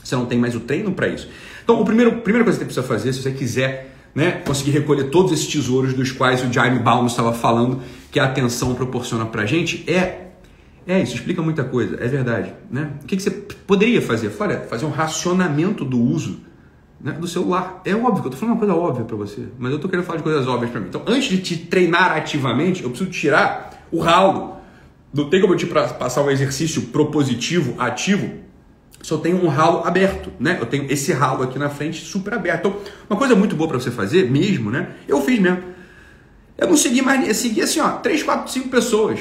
Você 0.03 0.17
não 0.17 0.25
tem 0.25 0.39
mais 0.39 0.55
o 0.55 0.61
treino 0.61 0.91
para 0.93 1.07
isso. 1.07 1.29
Então, 1.63 1.79
a 1.79 1.85
primeira 1.85 2.11
coisa 2.15 2.43
que 2.43 2.45
você 2.45 2.65
precisa 2.65 2.83
fazer, 2.83 3.13
se 3.13 3.21
você 3.21 3.31
quiser 3.31 3.95
né, 4.15 4.41
conseguir 4.47 4.71
recolher 4.71 5.11
todos 5.11 5.31
esses 5.31 5.47
tesouros 5.47 5.93
dos 5.93 6.13
quais 6.13 6.43
o 6.43 6.51
Jaime 6.51 6.79
Baum 6.79 7.05
estava 7.05 7.35
falando, 7.35 7.83
que 8.11 8.19
a 8.19 8.25
atenção 8.25 8.75
proporciona 8.75 9.27
para 9.27 9.45
gente, 9.45 9.85
é 9.87 10.23
é, 10.87 11.03
isso 11.03 11.15
explica 11.15 11.43
muita 11.43 11.63
coisa, 11.63 11.97
é 12.01 12.09
verdade. 12.09 12.55
Né? 12.71 12.91
O 13.03 13.07
que, 13.07 13.17
que 13.17 13.23
você 13.23 13.31
poderia 13.31 14.01
fazer? 14.01 14.33
Olha, 14.39 14.61
fazer 14.61 14.87
um 14.87 14.91
racionamento 14.91 15.85
do 15.85 16.01
uso 16.01 16.41
né, 17.01 17.13
do 17.13 17.27
celular. 17.27 17.83
É 17.85 17.95
óbvio 17.95 18.25
eu 18.25 18.31
tô 18.31 18.37
falando 18.37 18.55
uma 18.55 18.59
coisa 18.59 18.75
óbvia 18.75 19.05
para 19.05 19.17
você, 19.17 19.49
mas 19.59 19.73
eu 19.73 19.79
tô 19.79 19.89
querendo 19.89 20.05
falar 20.05 20.19
de 20.19 20.25
coisas 20.25 20.47
óbvias 20.47 20.71
para 20.71 20.81
mim. 20.81 20.89
Então, 20.89 21.03
antes 21.07 21.29
de 21.29 21.39
te 21.39 21.57
treinar 21.57 22.13
ativamente, 22.13 22.83
eu 22.83 22.91
preciso 22.91 23.11
tirar 23.11 23.87
o 23.91 24.01
ralo. 24.01 24.57
Não 25.13 25.31
tem 25.31 25.41
como 25.41 25.55
eu 25.55 25.57
te 25.57 25.67
passar 25.67 26.23
um 26.23 26.31
exercício 26.31 26.83
propositivo, 26.83 27.75
ativo, 27.79 28.45
se 29.05 29.13
eu 29.13 29.19
tenho 29.19 29.45
um 29.45 29.49
ralo 29.49 29.87
aberto, 29.87 30.33
né? 30.41 30.57
Eu 30.59 30.67
tenho 30.67 30.91
esse 30.91 31.13
ralo 31.13 31.43
aqui 31.43 31.59
na 31.59 31.69
frente 31.69 32.03
super 32.03 32.33
aberto. 32.33 32.67
Então, 32.67 32.81
uma 33.09 33.19
coisa 33.19 33.37
muito 33.37 33.55
boa 33.55 33.69
para 33.69 33.79
você 33.79 33.91
fazer 33.91 34.31
mesmo, 34.31 34.71
né? 34.71 34.95
Eu 35.07 35.21
fiz 35.21 35.39
mesmo. 35.39 35.63
Eu 36.57 36.69
não 36.69 36.77
segui 36.77 37.03
mais, 37.03 37.29
eu 37.29 37.35
segui 37.35 37.61
assim, 37.61 37.81
ó, 37.81 37.91
3, 37.91 38.23
4, 38.23 38.51
5 38.51 38.69
pessoas 38.69 39.21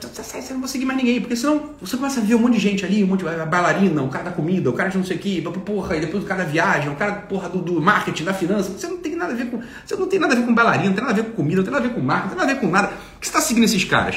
você 0.00 0.52
não 0.52 0.60
vai 0.60 0.68
seguir 0.68 0.84
mais 0.84 0.98
ninguém, 0.98 1.20
porque 1.20 1.36
senão 1.36 1.70
você 1.80 1.96
começa 1.96 2.20
a 2.20 2.22
ver 2.22 2.34
um 2.34 2.38
monte 2.38 2.54
de 2.54 2.60
gente 2.60 2.84
ali, 2.84 3.02
um 3.02 3.06
monte 3.06 3.20
de 3.20 3.24
bailarina, 3.24 4.02
o 4.02 4.08
cara 4.08 4.24
da 4.24 4.30
comida, 4.30 4.70
o 4.70 4.72
cara 4.72 4.88
de 4.88 4.98
não 4.98 5.04
sei 5.04 5.16
o 5.16 5.20
que, 5.20 5.40
porra, 5.40 5.96
e 5.96 6.00
depois 6.00 6.24
o 6.24 6.26
cara 6.26 6.44
da 6.44 6.50
viagem, 6.50 6.90
o 6.90 6.94
cara 6.94 7.12
porra, 7.12 7.48
do, 7.48 7.60
do 7.60 7.80
marketing, 7.80 8.24
da 8.24 8.34
finança. 8.34 8.70
Você 8.70 8.86
não 8.86 8.98
tem 8.98 9.16
nada 9.16 9.32
a 9.32 9.36
ver 9.36 9.46
com. 9.46 9.60
Você 9.84 9.96
não 9.96 10.06
tem 10.06 10.18
nada 10.18 10.34
a 10.34 10.36
ver 10.36 10.44
com 10.44 10.54
bailarina, 10.54 10.86
não 10.86 10.94
tem 10.94 11.04
nada 11.04 11.12
a 11.12 11.22
ver 11.22 11.30
com 11.30 11.36
comida, 11.36 11.56
não 11.56 11.64
tem 11.64 11.72
nada 11.72 11.84
a 11.84 11.88
ver 11.88 11.94
com 11.94 12.00
marketing, 12.00 12.28
não 12.28 12.36
tem 12.36 12.46
nada 12.46 12.52
a 12.52 12.54
ver 12.54 12.60
com 12.60 12.72
nada. 12.72 12.88
Que 13.20 13.26
você 13.26 13.30
está 13.30 13.40
seguindo 13.40 13.64
esses 13.64 13.84
caras? 13.84 14.16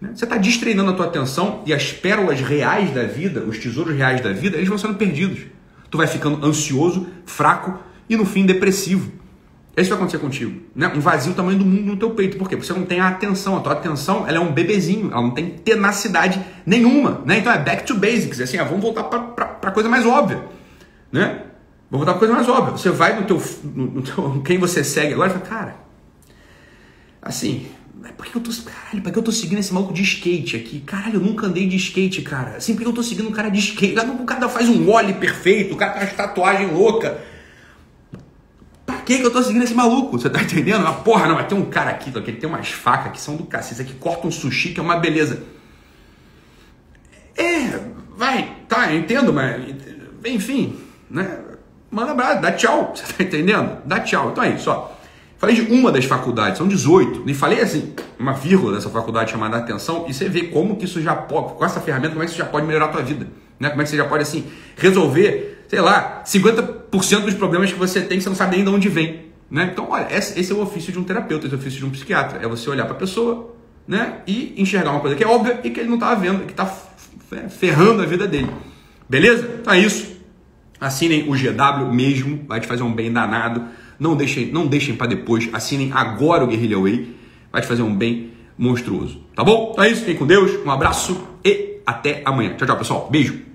Né? 0.00 0.10
Você 0.14 0.24
está 0.24 0.36
destreinando 0.36 0.90
a 0.90 0.94
tua 0.94 1.06
atenção 1.06 1.62
e 1.66 1.72
as 1.72 1.92
pérolas 1.92 2.40
reais 2.40 2.92
da 2.92 3.04
vida, 3.04 3.40
os 3.44 3.58
tesouros 3.58 3.96
reais 3.96 4.20
da 4.20 4.32
vida, 4.32 4.56
eles 4.56 4.68
vão 4.68 4.78
sendo 4.78 4.94
perdidos. 4.94 5.40
Tu 5.90 5.96
vai 5.96 6.06
ficando 6.06 6.44
ansioso, 6.44 7.08
fraco 7.26 7.78
e 8.08 8.16
no 8.16 8.24
fim 8.24 8.46
depressivo. 8.46 9.12
É 9.78 9.80
isso 9.80 9.90
vai 9.90 9.98
acontecer 9.98 10.18
contigo. 10.18 10.60
Né? 10.74 10.88
Um 10.88 10.98
vazio 10.98 11.32
tamanho 11.34 11.56
do 11.56 11.64
mundo 11.64 11.84
no 11.84 11.96
teu 11.96 12.10
peito. 12.10 12.36
Por 12.36 12.48
quê? 12.48 12.56
Porque 12.56 12.66
você 12.66 12.76
não 12.76 12.84
tem 12.84 12.98
a 12.98 13.06
atenção. 13.06 13.56
A 13.56 13.60
tua 13.60 13.74
atenção 13.74 14.26
ela 14.26 14.38
é 14.38 14.40
um 14.40 14.50
bebezinho. 14.50 15.12
Ela 15.12 15.22
não 15.22 15.30
tem 15.30 15.50
tenacidade 15.50 16.44
nenhuma. 16.66 17.22
Né? 17.24 17.38
Então 17.38 17.52
é 17.52 17.58
back 17.58 17.84
to 17.84 17.94
basics. 17.94 18.40
É 18.40 18.42
assim, 18.42 18.58
ah, 18.58 18.64
vamos 18.64 18.82
voltar 18.82 19.04
para 19.04 19.56
a 19.62 19.70
coisa 19.70 19.88
mais 19.88 20.04
óbvia. 20.04 20.42
Né? 21.12 21.42
Vamos 21.88 22.04
voltar 22.04 22.14
para 22.14 22.18
coisa 22.18 22.34
mais 22.34 22.48
óbvia. 22.48 22.72
Você 22.72 22.90
vai 22.90 23.20
no 23.20 23.24
teu, 23.24 23.40
no, 23.62 23.86
no 23.86 24.02
teu 24.02 24.42
quem 24.44 24.58
você 24.58 24.82
segue 24.82 25.12
agora 25.12 25.30
e 25.30 25.32
fala, 25.34 25.46
cara, 25.46 25.76
assim, 27.22 27.68
por 28.16 28.26
que 28.26 28.34
eu 28.34 28.40
tô, 28.42 28.50
caralho, 28.64 29.00
por 29.00 29.12
que 29.12 29.18
eu 29.20 29.22
tô 29.22 29.30
seguindo 29.30 29.60
esse 29.60 29.72
maluco 29.72 29.92
de 29.92 30.02
skate 30.02 30.56
aqui? 30.56 30.80
Caralho, 30.80 31.18
eu 31.18 31.20
nunca 31.20 31.46
andei 31.46 31.68
de 31.68 31.76
skate, 31.76 32.22
cara. 32.22 32.56
Assim, 32.56 32.74
por 32.74 32.82
que 32.82 32.88
eu 32.88 32.92
tô 32.92 33.04
seguindo 33.04 33.28
um 33.28 33.32
cara 33.32 33.48
de 33.48 33.60
skate? 33.60 33.94
O 33.96 34.24
cara 34.24 34.48
faz 34.48 34.68
um 34.68 34.90
ollie 34.90 35.14
perfeito, 35.14 35.74
o 35.74 35.76
cara 35.76 35.92
tem 35.92 36.02
uma 36.02 36.14
tatuagem 36.14 36.66
louca 36.66 37.37
que, 39.08 39.20
que 39.20 39.24
eu 39.24 39.30
tô 39.30 39.42
seguindo 39.42 39.62
esse 39.62 39.72
maluco? 39.72 40.18
Você 40.18 40.28
tá 40.28 40.42
entendendo? 40.42 40.82
Uma 40.82 40.92
porra, 40.92 41.26
não, 41.26 41.36
mas 41.36 41.46
tem 41.46 41.56
um 41.56 41.64
cara 41.64 41.88
aqui, 41.88 42.12
que 42.12 42.32
tem 42.32 42.46
umas 42.46 42.68
facas 42.68 43.12
que 43.12 43.18
são 43.18 43.36
do 43.36 43.44
cacete, 43.44 43.82
que 43.82 43.94
corta 43.94 44.26
um 44.26 44.30
sushi, 44.30 44.74
que 44.74 44.80
é 44.80 44.82
uma 44.82 44.98
beleza. 44.98 45.44
É, 47.34 47.80
vai, 48.14 48.56
tá, 48.68 48.92
eu 48.92 48.98
entendo, 48.98 49.32
mas 49.32 49.64
enfim, 50.26 50.78
né? 51.10 51.38
Manda 51.90 52.10
abraço, 52.12 52.42
dá 52.42 52.52
tchau, 52.52 52.92
você 52.94 53.10
tá 53.10 53.24
entendendo? 53.24 53.78
Dá 53.86 53.98
tchau. 54.00 54.28
Então 54.30 54.44
é 54.44 54.50
isso, 54.50 54.70
ó. 54.70 54.90
Falei 55.38 55.54
de 55.54 55.72
uma 55.72 55.90
das 55.90 56.04
faculdades, 56.04 56.58
são 56.58 56.68
18. 56.68 57.24
Nem 57.24 57.34
falei 57.34 57.62
assim, 57.62 57.94
uma 58.18 58.34
vírgula 58.34 58.74
dessa 58.74 58.90
faculdade 58.90 59.30
chamada 59.30 59.56
atenção, 59.56 60.04
e 60.06 60.12
você 60.12 60.28
vê 60.28 60.48
como 60.48 60.76
que 60.76 60.84
isso 60.84 61.00
já 61.00 61.14
pode, 61.16 61.54
com 61.54 61.64
essa 61.64 61.80
ferramenta, 61.80 62.10
como 62.10 62.22
é 62.24 62.26
que 62.26 62.32
isso 62.32 62.38
já 62.38 62.44
pode 62.44 62.66
melhorar 62.66 62.86
a 62.86 62.88
tua 62.88 63.02
vida. 63.02 63.26
Né? 63.58 63.70
Como 63.70 63.80
é 63.80 63.84
que 63.84 63.90
você 63.90 63.96
já 63.96 64.04
pode, 64.04 64.24
assim, 64.24 64.44
resolver, 64.76 65.57
sei 65.68 65.80
lá, 65.80 66.22
50% 66.24 67.20
dos 67.20 67.34
problemas 67.34 67.70
que 67.70 67.78
você 67.78 68.00
tem, 68.00 68.20
você 68.20 68.28
não 68.28 68.36
sabe 68.36 68.56
nem 68.56 68.64
de 68.64 68.70
onde 68.70 68.88
vem. 68.88 69.28
Né? 69.50 69.70
Então, 69.72 69.88
olha, 69.90 70.08
esse 70.10 70.50
é 70.50 70.54
o 70.54 70.60
ofício 70.60 70.92
de 70.92 70.98
um 70.98 71.04
terapeuta, 71.04 71.46
esse 71.46 71.54
é 71.54 71.56
o 71.56 71.60
ofício 71.60 71.78
de 71.78 71.86
um 71.86 71.90
psiquiatra. 71.90 72.40
É 72.42 72.48
você 72.48 72.68
olhar 72.68 72.84
para 72.84 72.94
a 72.94 72.98
pessoa 72.98 73.54
né? 73.86 74.20
e 74.26 74.54
enxergar 74.56 74.90
uma 74.90 75.00
coisa 75.00 75.14
que 75.14 75.22
é 75.22 75.26
óbvia 75.26 75.60
e 75.62 75.70
que 75.70 75.80
ele 75.80 75.88
não 75.88 75.96
está 75.96 76.14
vendo, 76.14 76.44
que 76.44 76.52
está 76.52 76.66
ferrando 77.48 78.02
a 78.02 78.06
vida 78.06 78.26
dele. 78.26 78.50
Beleza? 79.08 79.48
Então 79.60 79.72
é 79.72 79.78
isso. 79.78 80.18
Assinem 80.80 81.28
o 81.28 81.32
GW 81.32 81.92
mesmo, 81.92 82.44
vai 82.46 82.60
te 82.60 82.66
fazer 82.66 82.82
um 82.82 82.92
bem 82.92 83.12
danado. 83.12 83.64
Não 83.98 84.14
deixem, 84.14 84.52
não 84.52 84.66
deixem 84.66 84.94
para 84.94 85.08
depois. 85.08 85.48
Assinem 85.52 85.90
agora 85.92 86.44
o 86.44 86.46
Guerrilla 86.46 86.80
Way, 86.80 87.16
vai 87.50 87.62
te 87.62 87.66
fazer 87.66 87.82
um 87.82 87.94
bem 87.94 88.30
monstruoso. 88.56 89.22
Tá 89.34 89.42
bom? 89.42 89.70
Então 89.72 89.84
é 89.84 89.90
isso. 89.90 90.00
Fiquem 90.00 90.16
com 90.16 90.26
Deus. 90.26 90.52
Um 90.64 90.70
abraço 90.70 91.20
e 91.44 91.80
até 91.84 92.22
amanhã. 92.24 92.54
Tchau, 92.56 92.66
tchau, 92.66 92.76
pessoal. 92.76 93.08
Beijo. 93.10 93.47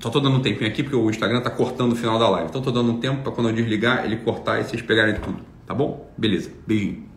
Só 0.00 0.08
tô 0.08 0.18
dando 0.18 0.36
um 0.36 0.40
tempinho 0.40 0.68
aqui 0.70 0.82
porque 0.82 0.96
o 0.96 1.10
Instagram 1.10 1.42
tá 1.42 1.50
cortando 1.50 1.92
o 1.92 1.96
final 1.96 2.18
da 2.18 2.28
live. 2.30 2.48
Então 2.48 2.62
tô 2.62 2.70
dando 2.70 2.90
um 2.90 2.98
tempo 2.98 3.22
para 3.22 3.32
quando 3.32 3.50
eu 3.50 3.54
desligar 3.54 4.04
ele 4.04 4.16
cortar 4.16 4.58
e 4.58 4.64
vocês 4.64 4.80
pegarem 4.80 5.14
tudo. 5.16 5.44
Tá 5.66 5.74
bom? 5.74 6.10
Beleza. 6.16 6.50
Beijinho. 6.66 7.09